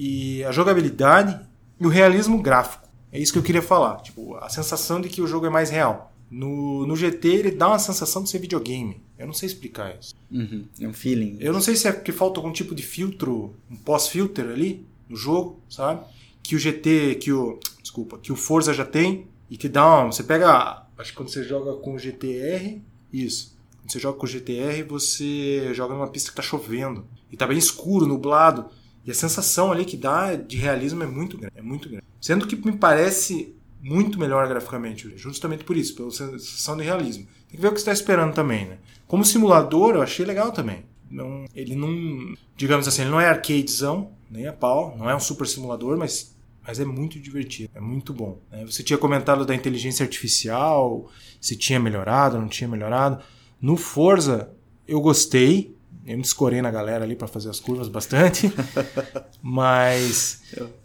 E 0.00 0.44
a 0.44 0.52
jogabilidade 0.52 1.44
e 1.80 1.84
o 1.84 1.88
realismo 1.88 2.40
gráfico. 2.40 2.86
É 3.10 3.18
isso 3.18 3.32
que 3.32 3.38
eu 3.40 3.42
queria 3.42 3.60
falar. 3.60 3.96
Tipo, 3.96 4.36
a 4.36 4.48
sensação 4.48 5.00
de 5.00 5.08
que 5.08 5.20
o 5.20 5.26
jogo 5.26 5.46
é 5.46 5.50
mais 5.50 5.70
real. 5.70 6.12
No, 6.30 6.86
no 6.86 6.94
GT 6.94 7.26
ele 7.26 7.50
dá 7.50 7.66
uma 7.66 7.80
sensação 7.80 8.22
de 8.22 8.30
ser 8.30 8.38
videogame. 8.38 9.02
Eu 9.18 9.26
não 9.26 9.34
sei 9.34 9.48
explicar 9.48 9.98
isso. 9.98 10.14
Uhum, 10.30 10.68
é 10.80 10.86
um 10.86 10.92
feeling. 10.92 11.38
Eu 11.40 11.52
não 11.52 11.60
sei 11.60 11.74
se 11.74 11.88
é 11.88 11.92
porque 11.92 12.12
falta 12.12 12.38
algum 12.38 12.52
tipo 12.52 12.76
de 12.76 12.82
filtro, 12.84 13.56
um 13.68 13.74
pós-filter 13.74 14.48
ali 14.48 14.86
no 15.08 15.16
jogo, 15.16 15.60
sabe? 15.68 16.06
Que 16.44 16.54
o 16.54 16.58
GT, 16.60 17.16
que 17.16 17.32
o. 17.32 17.58
Desculpa, 17.82 18.18
que 18.18 18.30
o 18.30 18.36
Forza 18.36 18.72
já 18.72 18.84
tem 18.84 19.26
e 19.50 19.56
te 19.56 19.68
dá 19.68 19.84
uma, 19.84 20.12
Você 20.12 20.22
pega. 20.22 20.86
Acho 20.96 21.10
que 21.10 21.16
quando 21.16 21.30
você 21.30 21.42
joga 21.42 21.72
com 21.74 21.94
o 21.94 21.98
GTR. 21.98 22.80
Isso. 23.12 23.58
Quando 23.80 23.90
você 23.90 23.98
joga 23.98 24.16
com 24.16 24.26
o 24.26 24.28
GTR, 24.28 24.84
você 24.88 25.74
joga 25.74 25.94
numa 25.94 26.08
pista 26.08 26.30
que 26.30 26.36
tá 26.36 26.42
chovendo. 26.42 27.04
E 27.32 27.36
tá 27.36 27.48
bem 27.48 27.58
escuro, 27.58 28.06
nublado. 28.06 28.70
E 29.04 29.10
a 29.10 29.14
sensação 29.14 29.72
ali 29.72 29.84
que 29.84 29.96
dá 29.96 30.34
de 30.34 30.56
realismo 30.56 31.02
é 31.02 31.06
muito 31.06 31.38
grande. 31.38 31.54
É 31.56 31.62
muito 31.62 31.88
grande. 31.88 32.04
Sendo 32.20 32.46
que 32.46 32.56
me 32.56 32.76
parece 32.76 33.54
muito 33.80 34.18
melhor 34.18 34.46
graficamente, 34.48 35.12
justamente 35.16 35.64
por 35.64 35.76
isso, 35.76 35.94
pela 35.94 36.10
sensação 36.10 36.76
de 36.76 36.82
realismo. 36.82 37.26
Tem 37.48 37.56
que 37.56 37.62
ver 37.62 37.68
o 37.68 37.72
que 37.72 37.78
você 37.78 37.90
está 37.90 37.92
esperando 37.92 38.34
também, 38.34 38.66
né? 38.66 38.78
Como 39.06 39.24
simulador, 39.24 39.94
eu 39.94 40.02
achei 40.02 40.26
legal 40.26 40.52
também. 40.52 40.84
Não, 41.10 41.46
ele 41.54 41.74
não, 41.74 42.34
digamos 42.56 42.86
assim, 42.86 43.02
ele 43.02 43.10
não 43.10 43.20
é 43.20 43.28
arcadezão, 43.28 44.12
nem 44.30 44.46
a 44.46 44.52
pau, 44.52 44.94
não 44.98 45.08
é 45.08 45.16
um 45.16 45.20
super 45.20 45.46
simulador, 45.46 45.96
mas 45.96 46.36
mas 46.68 46.78
é 46.78 46.84
muito 46.84 47.18
divertido, 47.18 47.70
é 47.74 47.80
muito 47.80 48.12
bom. 48.12 48.42
Né? 48.52 48.62
Você 48.66 48.82
tinha 48.82 48.98
comentado 48.98 49.46
da 49.46 49.54
inteligência 49.54 50.04
artificial, 50.04 51.10
se 51.40 51.56
tinha 51.56 51.80
melhorado, 51.80 52.38
não 52.38 52.46
tinha 52.46 52.68
melhorado. 52.68 53.24
No 53.58 53.74
Forza, 53.74 54.52
eu 54.86 55.00
gostei, 55.00 55.74
eu 56.08 56.16
me 56.16 56.22
escorei 56.22 56.62
na 56.62 56.70
galera 56.70 57.04
ali 57.04 57.14
para 57.14 57.28
fazer 57.28 57.50
as 57.50 57.60
curvas 57.60 57.88
bastante, 57.88 58.52
mas 59.42 60.42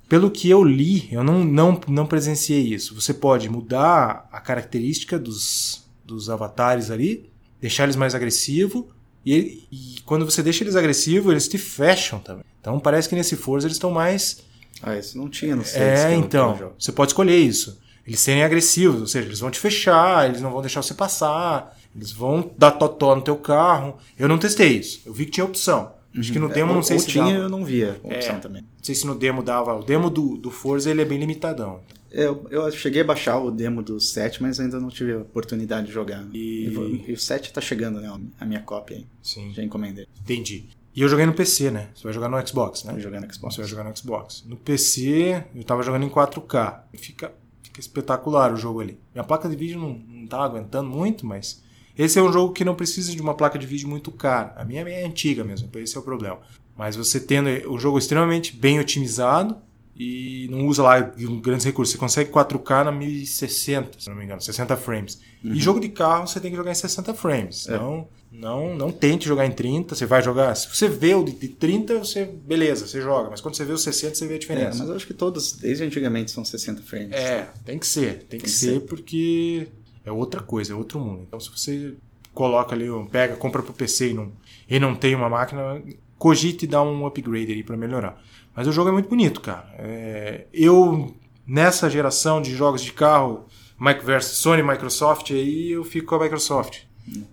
pelo 0.09 0.29
que 0.29 0.49
eu 0.49 0.63
li, 0.63 1.07
eu 1.11 1.23
não, 1.23 1.43
não, 1.43 1.79
não 1.87 2.05
presenciei 2.05 2.73
isso. 2.73 2.93
Você 2.93 3.13
pode 3.13 3.49
mudar 3.49 4.27
a 4.31 4.39
característica 4.41 5.17
dos, 5.17 5.85
dos 6.03 6.29
avatares 6.29 6.91
ali, 6.91 7.31
deixar 7.59 7.85
eles 7.85 7.95
mais 7.95 8.13
agressivos, 8.13 8.85
e, 9.25 9.63
e 9.71 10.01
quando 10.05 10.25
você 10.25 10.43
deixa 10.43 10.63
eles 10.63 10.75
agressivos, 10.75 11.31
eles 11.31 11.47
te 11.47 11.57
fecham 11.57 12.19
também. 12.19 12.43
Então 12.59 12.79
parece 12.79 13.07
que 13.07 13.15
nesse 13.15 13.37
Forza 13.37 13.67
eles 13.67 13.77
estão 13.77 13.89
mais 13.89 14.43
ah, 14.81 14.97
isso 14.97 15.17
não 15.17 15.29
tinha 15.29 15.55
no 15.55 15.63
É, 15.73 16.13
então. 16.13 16.73
Você 16.77 16.91
pode 16.91 17.11
escolher 17.11 17.37
isso. 17.37 17.79
eles 18.05 18.19
serem 18.19 18.43
agressivos, 18.43 18.99
ou 18.99 19.07
seja, 19.07 19.27
eles 19.27 19.39
vão 19.39 19.49
te 19.49 19.59
fechar, 19.59 20.27
eles 20.27 20.41
não 20.41 20.51
vão 20.51 20.61
deixar 20.61 20.81
você 20.81 20.93
passar, 20.93 21.77
eles 21.95 22.11
vão 22.11 22.51
dar 22.57 22.71
totó 22.71 23.15
no 23.15 23.21
teu 23.21 23.35
carro. 23.37 23.97
Eu 24.17 24.27
não 24.27 24.37
testei 24.37 24.77
isso. 24.77 25.01
Eu 25.05 25.13
vi 25.13 25.25
que 25.25 25.31
tinha 25.31 25.45
opção. 25.45 25.93
Acho 26.17 26.31
que 26.31 26.37
no 26.39 26.49
É, 26.49 26.53
demo 26.53 26.69
ou- 26.69 26.75
não 26.75 26.83
sei 26.83 26.99
se 26.99 27.07
tinha, 27.07 27.23
dava. 27.25 27.37
eu 27.37 27.49
não 27.49 27.65
via 27.65 27.99
a 28.03 28.07
opção 28.07 28.35
É. 28.35 28.39
também. 28.39 28.61
Não 28.61 28.83
sei 28.83 28.93
se 28.93 29.05
no 29.07 29.15
demo 29.15 29.41
dava. 29.41 29.73
O 29.75 29.83
demo 29.83 30.09
do, 30.11 30.37
do 30.37 30.51
Forza 30.51 30.91
ele 30.91 31.01
é 31.01 31.05
bem 31.05 31.17
limitadão. 31.19 31.79
Eu, 32.11 32.45
eu 32.51 32.71
cheguei 32.71 33.01
a 33.01 33.05
baixar 33.05 33.39
o 33.39 33.49
demo 33.49 33.81
do 33.81 33.99
7, 33.99 34.39
mas 34.39 34.59
ainda 34.59 34.79
não 34.79 34.89
tive 34.89 35.13
a 35.13 35.17
oportunidade 35.17 35.87
de 35.87 35.91
jogar. 35.93 36.23
E- 36.31 37.03
e 37.07 37.11
o 37.13 37.17
7 37.17 37.51
tá 37.51 37.59
chegando, 37.59 37.99
né? 37.99 38.15
A 38.39 38.45
minha 38.45 38.61
cópia 38.61 38.97
aí. 38.97 39.07
Sim. 39.23 39.51
Já 39.55 39.63
encomendei. 39.63 40.05
Entendi. 40.21 40.65
E 40.95 41.01
eu 41.01 41.09
joguei 41.09 41.25
no 41.25 41.33
PC, 41.33 41.71
né? 41.71 41.87
Você 41.95 42.03
vai 42.03 42.13
jogar 42.13 42.29
no 42.29 42.47
Xbox, 42.47 42.83
né? 42.83 42.91
Vou 42.91 43.01
jogar 43.01 43.19
no 43.19 43.33
Xbox. 43.33 43.55
Você 43.55 43.61
vai 43.61 43.69
jogar 43.71 43.83
no 43.83 43.97
Xbox. 43.97 44.43
No 44.47 44.55
PC, 44.55 45.43
eu 45.55 45.63
tava 45.63 45.81
jogando 45.81 46.03
em 46.05 46.09
4K. 46.09 46.83
Fica, 46.93 47.33
fica 47.63 47.79
espetacular 47.79 48.53
o 48.53 48.57
jogo 48.57 48.81
ali. 48.81 48.99
Minha 49.15 49.23
placa 49.23 49.49
de 49.49 49.55
vídeo 49.55 49.79
não, 49.79 49.97
não 50.07 50.27
tá 50.27 50.37
aguentando 50.43 50.87
muito, 50.87 51.25
mas. 51.25 51.63
Esse 51.97 52.17
é 52.19 52.21
um 52.23 52.31
jogo 52.31 52.53
que 52.53 52.65
não 52.65 52.75
precisa 52.75 53.11
de 53.11 53.21
uma 53.21 53.33
placa 53.35 53.57
de 53.59 53.67
vídeo 53.67 53.87
muito 53.87 54.11
cara. 54.11 54.53
A 54.57 54.65
minha 54.65 54.81
é 54.81 55.05
antiga 55.05 55.43
mesmo, 55.43 55.67
então 55.67 55.81
esse 55.81 55.95
é 55.95 55.99
o 55.99 56.03
problema. 56.03 56.39
Mas 56.75 56.95
você 56.95 57.19
tendo 57.19 57.49
o 57.71 57.77
jogo 57.77 57.97
extremamente 57.99 58.55
bem 58.55 58.79
otimizado 58.79 59.55
e 59.95 60.47
não 60.49 60.65
usa 60.65 60.81
lá 60.81 60.99
grandes 60.99 61.63
recursos. 61.65 61.93
Você 61.93 61.99
consegue 61.99 62.31
4K 62.31 62.85
na 62.85 62.91
1060, 62.91 63.99
se 63.99 64.09
não 64.09 64.15
me 64.15 64.23
engano, 64.25 64.41
60 64.41 64.75
frames. 64.75 65.19
E 65.43 65.59
jogo 65.59 65.79
de 65.79 65.89
carro 65.89 66.27
você 66.27 66.39
tem 66.39 66.49
que 66.49 66.57
jogar 66.57 66.71
em 66.71 66.75
60 66.75 67.13
frames. 67.13 67.67
É. 67.69 67.77
Não, 67.77 68.07
não, 68.31 68.75
não 68.75 68.91
tente 68.91 69.27
jogar 69.27 69.45
em 69.45 69.51
30. 69.51 69.93
Você 69.93 70.07
vai 70.07 70.23
jogar. 70.23 70.55
Se 70.55 70.67
você 70.67 70.87
vê 70.89 71.13
o 71.13 71.23
de 71.23 71.33
de 71.33 71.47
30, 71.49 71.99
você. 71.99 72.25
Beleza, 72.25 72.87
você 72.87 72.99
joga. 73.01 73.29
Mas 73.29 73.39
quando 73.39 73.55
você 73.55 73.65
vê 73.65 73.73
o 73.73 73.77
60, 73.77 74.15
você 74.15 74.25
vê 74.25 74.33
a 74.33 74.35
É, 74.37 74.39
diferença. 74.39 74.79
mas 74.79 74.89
eu 74.89 74.95
acho 74.95 75.05
que 75.05 75.13
todos, 75.13 75.51
desde 75.53 75.83
antigamente, 75.83 76.31
são 76.31 76.43
60 76.43 76.81
frames. 76.81 77.11
É, 77.13 77.49
tem 77.63 77.77
que 77.77 77.85
ser. 77.85 78.25
Tem 78.27 78.39
que, 78.39 78.45
que 78.45 78.49
ser, 78.51 78.73
ser. 78.73 78.79
porque 78.81 79.67
é 80.05 80.11
outra 80.11 80.41
coisa, 80.41 80.73
é 80.73 80.75
outro 80.75 80.99
mundo. 80.99 81.23
Então, 81.27 81.39
se 81.39 81.49
você 81.49 81.95
coloca 82.33 82.75
ali, 82.75 82.87
pega, 83.11 83.35
compra 83.35 83.61
pro 83.61 83.73
PC 83.73 84.09
e 84.09 84.13
não, 84.13 84.31
e 84.69 84.79
não 84.79 84.95
tem 84.95 85.15
uma 85.15 85.29
máquina, 85.29 85.81
cogite 86.17 86.65
dar 86.65 86.83
um 86.83 87.05
upgrade 87.05 87.51
aí 87.51 87.63
pra 87.63 87.77
melhorar. 87.77 88.21
Mas 88.55 88.67
o 88.67 88.71
jogo 88.71 88.89
é 88.89 88.91
muito 88.93 89.09
bonito, 89.09 89.41
cara. 89.41 89.67
É, 89.77 90.47
eu, 90.53 91.13
nessa 91.45 91.89
geração 91.89 92.41
de 92.41 92.55
jogos 92.55 92.81
de 92.81 92.93
carro, 92.93 93.45
Mike 93.79 94.05
versus 94.05 94.37
Sony 94.37 94.61
e 94.61 94.65
Microsoft, 94.65 95.31
aí 95.31 95.71
eu 95.71 95.83
fico 95.83 96.07
com 96.07 96.15
a 96.15 96.19
Microsoft. 96.19 96.81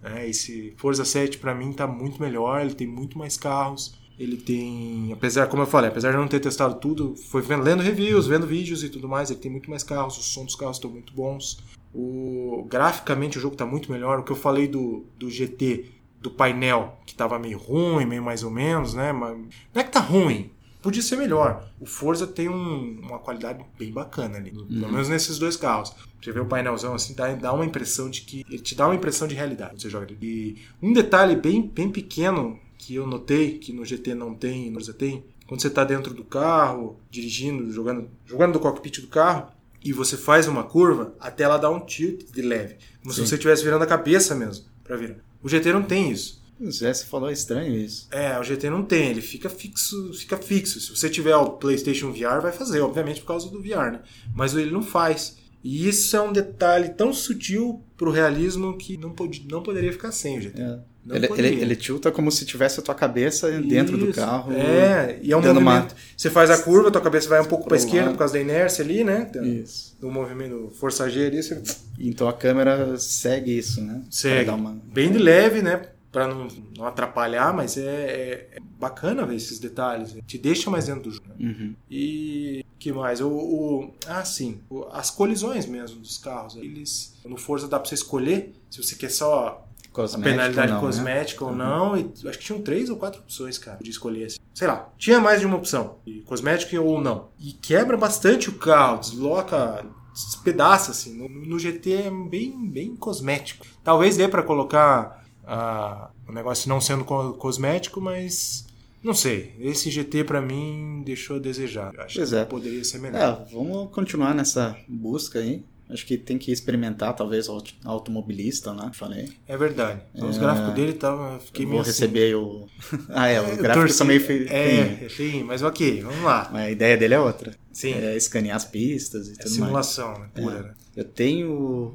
É, 0.02 0.28
esse 0.28 0.74
Forza 0.76 1.04
7 1.04 1.38
pra 1.38 1.54
mim 1.54 1.72
tá 1.72 1.86
muito 1.86 2.20
melhor, 2.20 2.60
ele 2.60 2.74
tem 2.74 2.86
muito 2.86 3.16
mais 3.18 3.36
carros. 3.36 4.00
Ele 4.20 4.36
tem, 4.36 5.10
apesar, 5.14 5.46
como 5.46 5.62
eu 5.62 5.66
falei, 5.66 5.88
apesar 5.88 6.10
de 6.10 6.18
não 6.18 6.28
ter 6.28 6.40
testado 6.40 6.74
tudo, 6.74 7.16
foi 7.16 7.40
vendo, 7.40 7.62
lendo 7.62 7.82
reviews, 7.82 8.26
vendo 8.26 8.46
vídeos 8.46 8.84
e 8.84 8.90
tudo 8.90 9.08
mais, 9.08 9.30
ele 9.30 9.40
tem 9.40 9.50
muito 9.50 9.70
mais 9.70 9.82
carros, 9.82 10.18
o 10.18 10.22
som 10.22 10.44
dos 10.44 10.54
carros 10.54 10.76
estão 10.76 10.90
muito 10.90 11.14
bons. 11.14 11.58
O, 11.94 12.66
graficamente 12.68 13.38
o 13.38 13.40
jogo 13.40 13.56
tá 13.56 13.64
muito 13.64 13.90
melhor. 13.90 14.18
O 14.18 14.22
que 14.22 14.30
eu 14.30 14.36
falei 14.36 14.68
do, 14.68 15.06
do 15.18 15.30
GT, 15.30 15.86
do 16.20 16.30
painel, 16.30 16.98
que 17.06 17.14
tava 17.14 17.38
meio 17.38 17.56
ruim, 17.58 18.04
meio 18.04 18.22
mais 18.22 18.42
ou 18.44 18.50
menos, 18.50 18.92
né? 18.92 19.10
Mas 19.10 19.36
não 19.74 19.80
é 19.80 19.84
que 19.84 19.90
tá 19.90 20.00
ruim. 20.00 20.50
Podia 20.82 21.02
ser 21.02 21.16
melhor. 21.16 21.68
O 21.80 21.86
Forza 21.86 22.26
tem 22.26 22.48
um- 22.48 23.00
uma 23.02 23.18
qualidade 23.18 23.64
bem 23.78 23.90
bacana 23.90 24.36
ali. 24.36 24.50
Pelo 24.50 24.92
menos 24.92 25.08
nesses 25.08 25.38
dois 25.38 25.56
carros. 25.56 25.92
Você 26.22 26.30
vê 26.32 26.40
o 26.40 26.46
painelzão 26.46 26.94
assim, 26.94 27.14
dá, 27.14 27.34
dá 27.34 27.52
uma 27.52 27.64
impressão 27.66 28.08
de 28.10 28.20
que. 28.22 28.44
Ele 28.48 28.58
te 28.58 28.74
dá 28.74 28.86
uma 28.86 28.94
impressão 28.94 29.26
de 29.26 29.34
realidade 29.34 29.72
quando 29.72 29.80
você 29.82 29.90
joga. 29.90 30.14
E 30.22 30.56
um 30.82 30.92
detalhe 30.92 31.36
bem, 31.36 31.60
bem 31.62 31.90
pequeno 31.90 32.59
que 32.81 32.95
eu 32.95 33.07
notei, 33.07 33.59
que 33.59 33.73
no 33.73 33.85
GT 33.85 34.14
não 34.14 34.35
tem, 34.35 34.71
no 34.71 34.75
Forza 34.75 34.95
tem, 34.95 35.23
quando 35.47 35.61
você 35.61 35.69
está 35.69 35.85
dentro 35.85 36.14
do 36.14 36.25
carro, 36.25 36.99
dirigindo, 37.11 37.71
jogando, 37.71 38.09
jogando 38.25 38.55
do 38.55 38.61
cockpit 38.61 39.01
do 39.01 39.07
carro, 39.07 39.53
e 39.85 39.93
você 39.93 40.16
faz 40.16 40.49
uma 40.49 40.64
curva, 40.64 41.14
a 41.21 41.31
tela 41.31 41.59
dá 41.59 41.71
um 41.71 41.81
tilt 41.81 42.31
de 42.33 42.43
leve. 42.43 42.77
Como 43.03 43.12
se 43.12 43.21
Sim. 43.21 43.27
você 43.27 43.35
estivesse 43.35 43.62
virando 43.62 43.85
a 43.85 43.87
cabeça 43.87 44.35
mesmo 44.35 44.64
para 44.83 44.97
virar. 44.97 45.16
O 45.43 45.49
GT 45.49 45.73
não 45.73 45.83
tem 45.83 46.11
isso. 46.11 46.40
O 46.59 46.71
Zé, 46.71 46.93
você 46.93 47.07
falou 47.07 47.31
é 47.31 47.33
estranho 47.33 47.75
isso. 47.75 48.07
É, 48.11 48.38
o 48.38 48.45
GT 48.45 48.69
não 48.69 48.83
tem, 48.83 49.09
ele 49.09 49.23
fica 49.23 49.49
fixo, 49.49 50.12
fica 50.12 50.37
fixo. 50.37 50.79
Se 50.81 50.90
você 50.95 51.09
tiver 51.09 51.35
o 51.37 51.53
PlayStation 51.53 52.12
VR, 52.12 52.40
vai 52.43 52.53
fazer, 52.53 52.81
obviamente 52.81 53.21
por 53.21 53.29
causa 53.29 53.49
do 53.49 53.62
VR, 53.62 53.93
né? 53.93 54.03
Mas 54.35 54.55
ele 54.55 54.71
não 54.71 54.83
faz. 54.83 55.38
E 55.62 55.88
isso 55.88 56.16
é 56.16 56.20
um 56.20 56.33
detalhe 56.33 56.90
tão 56.90 57.12
sutil 57.12 57.83
pro 57.96 58.11
realismo 58.11 58.77
que 58.79 58.96
não, 58.96 59.11
pod 59.11 59.46
não 59.51 59.62
poderia 59.62 59.92
ficar 59.92 60.11
sem 60.12 60.38
o 60.38 60.40
GT. 60.42 60.61
É. 60.62 60.79
Ele, 61.12 61.29
ele, 61.37 61.49
ele 61.62 61.77
tilta 61.77 62.11
como 62.12 62.31
se 62.31 62.44
tivesse 62.44 62.79
a 62.79 62.83
tua 62.83 62.94
cabeça 62.94 63.51
dentro 63.62 63.96
do 63.96 64.11
Isso. 64.11 64.20
carro. 64.20 64.53
É, 64.53 65.18
e 65.23 65.33
é 65.33 65.37
um 65.37 65.40
dando 65.40 65.59
uma- 65.59 65.70
movimento. 65.77 65.96
Você 66.16 66.29
faz 66.29 66.51
a 66.51 66.59
curva, 66.62 66.90
tua 66.90 67.01
cabeça 67.01 67.27
vai 67.29 67.40
um 67.40 67.46
pouco 67.46 67.66
para 67.66 67.77
esquerda 67.79 68.07
lado. 68.07 68.12
por 68.12 68.18
causa 68.18 68.35
da 68.35 68.40
inércia 68.40 68.85
ali, 68.85 69.03
né? 69.03 69.25
Do, 69.33 69.44
Isso. 69.44 69.96
do 69.99 70.11
movimento 70.11 70.70
forçageiro 70.79 71.33
ali, 71.35 71.42
você 71.42 71.61
Então 71.99 72.29
a 72.29 72.33
câmera 72.35 72.99
segue 72.99 73.57
isso, 73.57 73.81
né? 73.83 74.03
segue. 74.11 74.51
Uma... 74.51 74.79
Bem 74.92 75.11
de 75.11 75.18
leve, 75.18 75.62
né? 75.62 75.83
Pra 76.12 76.29
não, 76.29 76.49
não 76.77 76.85
atrapalhar, 76.85 77.55
mas 77.55 77.79
é, 77.79 77.83
é- 77.83 78.49
é 78.57 78.59
bacana 78.79 79.25
ver 79.25 79.37
esses 79.37 79.59
detalhes. 79.59 80.14
Te 80.27 80.37
deixa 80.37 80.70
mais 80.70 80.87
dentro 80.87 81.05
do 81.05 81.11
jogo. 81.12 81.27
né? 81.29 81.35
Uhum. 81.40 81.75
E 81.90 82.62
que 82.81 82.93
mais? 82.93 83.21
O, 83.21 83.29
o- 83.29 83.95
ah, 84.07 84.25
sim. 84.25 84.61
As 84.90 85.11
colisões 85.11 85.66
mesmo 85.66 86.01
dos 86.01 86.19
carros. 86.19 86.57
Eles 86.57 87.14
no 87.25 87.37
Forza 87.37 87.69
dá 87.69 87.79
pra 87.79 87.88
você 87.88 87.95
escolher 87.95 88.53
se 88.71 88.83
você 88.83 88.97
quer 88.97 89.11
só 89.11 89.64
a 89.66 89.71
Cosmético, 89.93 90.23
penalidade 90.31 90.73
não, 90.73 90.81
né? 90.81 90.87
cosmética 90.87 91.45
ou 91.45 91.55
não. 91.55 91.97
E 91.97 92.11
acho 92.29 92.38
que 92.38 92.45
tinham 92.45 92.62
três 92.62 92.88
ou 92.90 92.97
quatro 92.97 93.21
opções, 93.21 93.59
cara, 93.59 93.79
de 93.83 93.90
escolher. 93.90 94.25
assim. 94.27 94.38
Sei 94.55 94.66
lá, 94.69 94.88
tinha 94.97 95.21
mais 95.21 95.40
de 95.40 95.47
uma 95.47 95.57
opção. 95.57 95.97
Cosmético 96.27 96.77
ou 96.83 97.01
não. 97.01 97.29
E 97.38 97.53
quebra 97.53 97.97
bastante 97.97 98.49
o 98.49 98.55
carro, 98.55 98.99
desloca, 99.01 99.85
despedaça, 100.14 100.93
assim. 100.93 101.14
No, 101.16 101.29
no 101.29 101.59
GT 101.59 101.93
é 101.93 102.11
bem, 102.11 102.69
bem 102.69 102.95
cosmético. 102.97 103.66
Talvez 103.83 104.16
dê 104.16 104.29
pra 104.29 104.43
colocar 104.45 105.25
ah, 105.45 106.11
o 106.29 106.33
negócio 106.33 106.69
não 106.69 106.81
sendo 106.81 107.05
co- 107.05 107.33
cosmético, 107.35 108.01
mas. 108.01 108.66
Não 109.02 109.14
sei. 109.14 109.54
Esse 109.58 109.90
GT 109.90 110.24
pra 110.24 110.40
mim 110.42 111.02
deixou 111.04 111.36
a 111.36 111.38
desejar. 111.38 111.92
Acho 112.00 112.16
Pois 112.18 112.30
que 112.30 112.36
é. 112.36 112.44
poderia 112.44 112.84
ser 112.84 112.98
melhor. 112.98 113.46
É, 113.48 113.52
vamos 113.54 113.90
continuar 113.92 114.34
nessa 114.34 114.76
busca 114.88 115.38
aí. 115.38 115.64
Acho 115.88 116.06
que 116.06 116.16
tem 116.16 116.38
que 116.38 116.52
experimentar, 116.52 117.16
talvez, 117.16 117.48
o 117.48 117.52
auto- 117.52 117.74
automobilista, 117.84 118.72
né? 118.72 118.92
Falei. 118.94 119.28
É, 119.48 119.56
verdade. 119.56 120.00
Os 120.14 120.38
gráficos 120.38 120.72
dele 120.74 120.92
tava. 120.92 121.40
Fiquei 121.40 121.64
Eu 121.64 121.68
meio 121.70 121.82
vou 121.82 121.90
assim. 121.90 122.02
receber 122.02 122.34
o. 122.36 122.68
ah, 123.08 123.28
é, 123.28 123.34
É, 123.34 123.42
os 123.42 123.56
eu 123.56 123.56
gráficos 123.62 123.94
são 123.96 124.06
meio 124.06 124.20
feios. 124.20 124.48
É, 124.50 125.08
sim, 125.08 125.42
mas 125.42 125.62
ok, 125.62 126.02
vamos 126.02 126.22
lá. 126.22 126.48
Mas 126.52 126.62
a 126.66 126.70
ideia 126.70 126.96
dele 126.96 127.14
é 127.14 127.18
outra. 127.20 127.56
Sim. 127.72 127.94
É 127.94 128.16
escanear 128.16 128.54
as 128.56 128.64
pistas 128.64 129.26
e 129.28 129.32
É 129.32 129.34
tudo 129.34 129.42
mais. 129.46 129.52
simulação, 129.54 130.12
né? 130.16 130.28
Pura, 130.32 130.56
É. 130.58 130.62
né? 130.62 130.74
Eu 130.94 131.04
tenho 131.04 131.50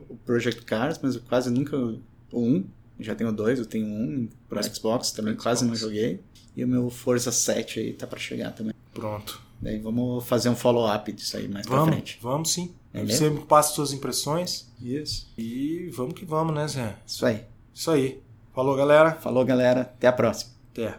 o 0.09 0.17
Project 0.25 0.63
Cars, 0.65 0.99
mas 1.01 1.15
eu 1.15 1.21
quase 1.21 1.49
nunca. 1.49 1.77
O 1.77 2.01
1. 2.33 2.65
Já 2.99 3.13
tenho 3.15 3.31
dois, 3.31 3.59
eu 3.59 3.65
tenho 3.65 3.85
um 3.85 4.27
pro 4.49 4.61
Xbox, 4.63 5.11
também 5.11 5.33
pro 5.35 5.43
quase 5.43 5.63
não 5.65 5.73
Xbox. 5.75 5.81
joguei. 5.93 6.19
E 6.55 6.63
o 6.63 6.67
meu 6.67 6.89
Forza 6.89 7.31
7 7.31 7.79
aí 7.79 7.93
tá 7.93 8.07
pra 8.07 8.19
chegar 8.19 8.51
também. 8.51 8.73
Pronto. 8.93 9.41
Daí 9.61 9.79
vamos 9.79 10.25
fazer 10.25 10.49
um 10.49 10.55
follow-up 10.55 11.11
disso 11.11 11.37
aí 11.37 11.47
mais 11.47 11.65
pra 11.65 11.77
Vamos, 11.77 11.93
frente. 11.95 12.19
vamos 12.21 12.51
sim. 12.51 12.73
É? 12.93 13.03
Você 13.03 13.29
me 13.29 13.41
passa 13.41 13.73
suas 13.73 13.91
impressões 13.93 14.71
Isso. 14.81 15.27
e 15.37 15.89
vamos 15.93 16.13
que 16.13 16.23
vamos, 16.25 16.53
né, 16.55 16.67
Zé? 16.67 16.95
Isso 17.05 17.25
aí. 17.25 17.43
Isso 17.73 17.91
aí. 17.91 18.21
Falou, 18.53 18.75
galera. 18.75 19.13
Falou, 19.15 19.43
galera. 19.43 19.81
Até 19.81 20.07
a 20.07 20.13
próxima. 20.13 20.51
Até. 20.71 20.97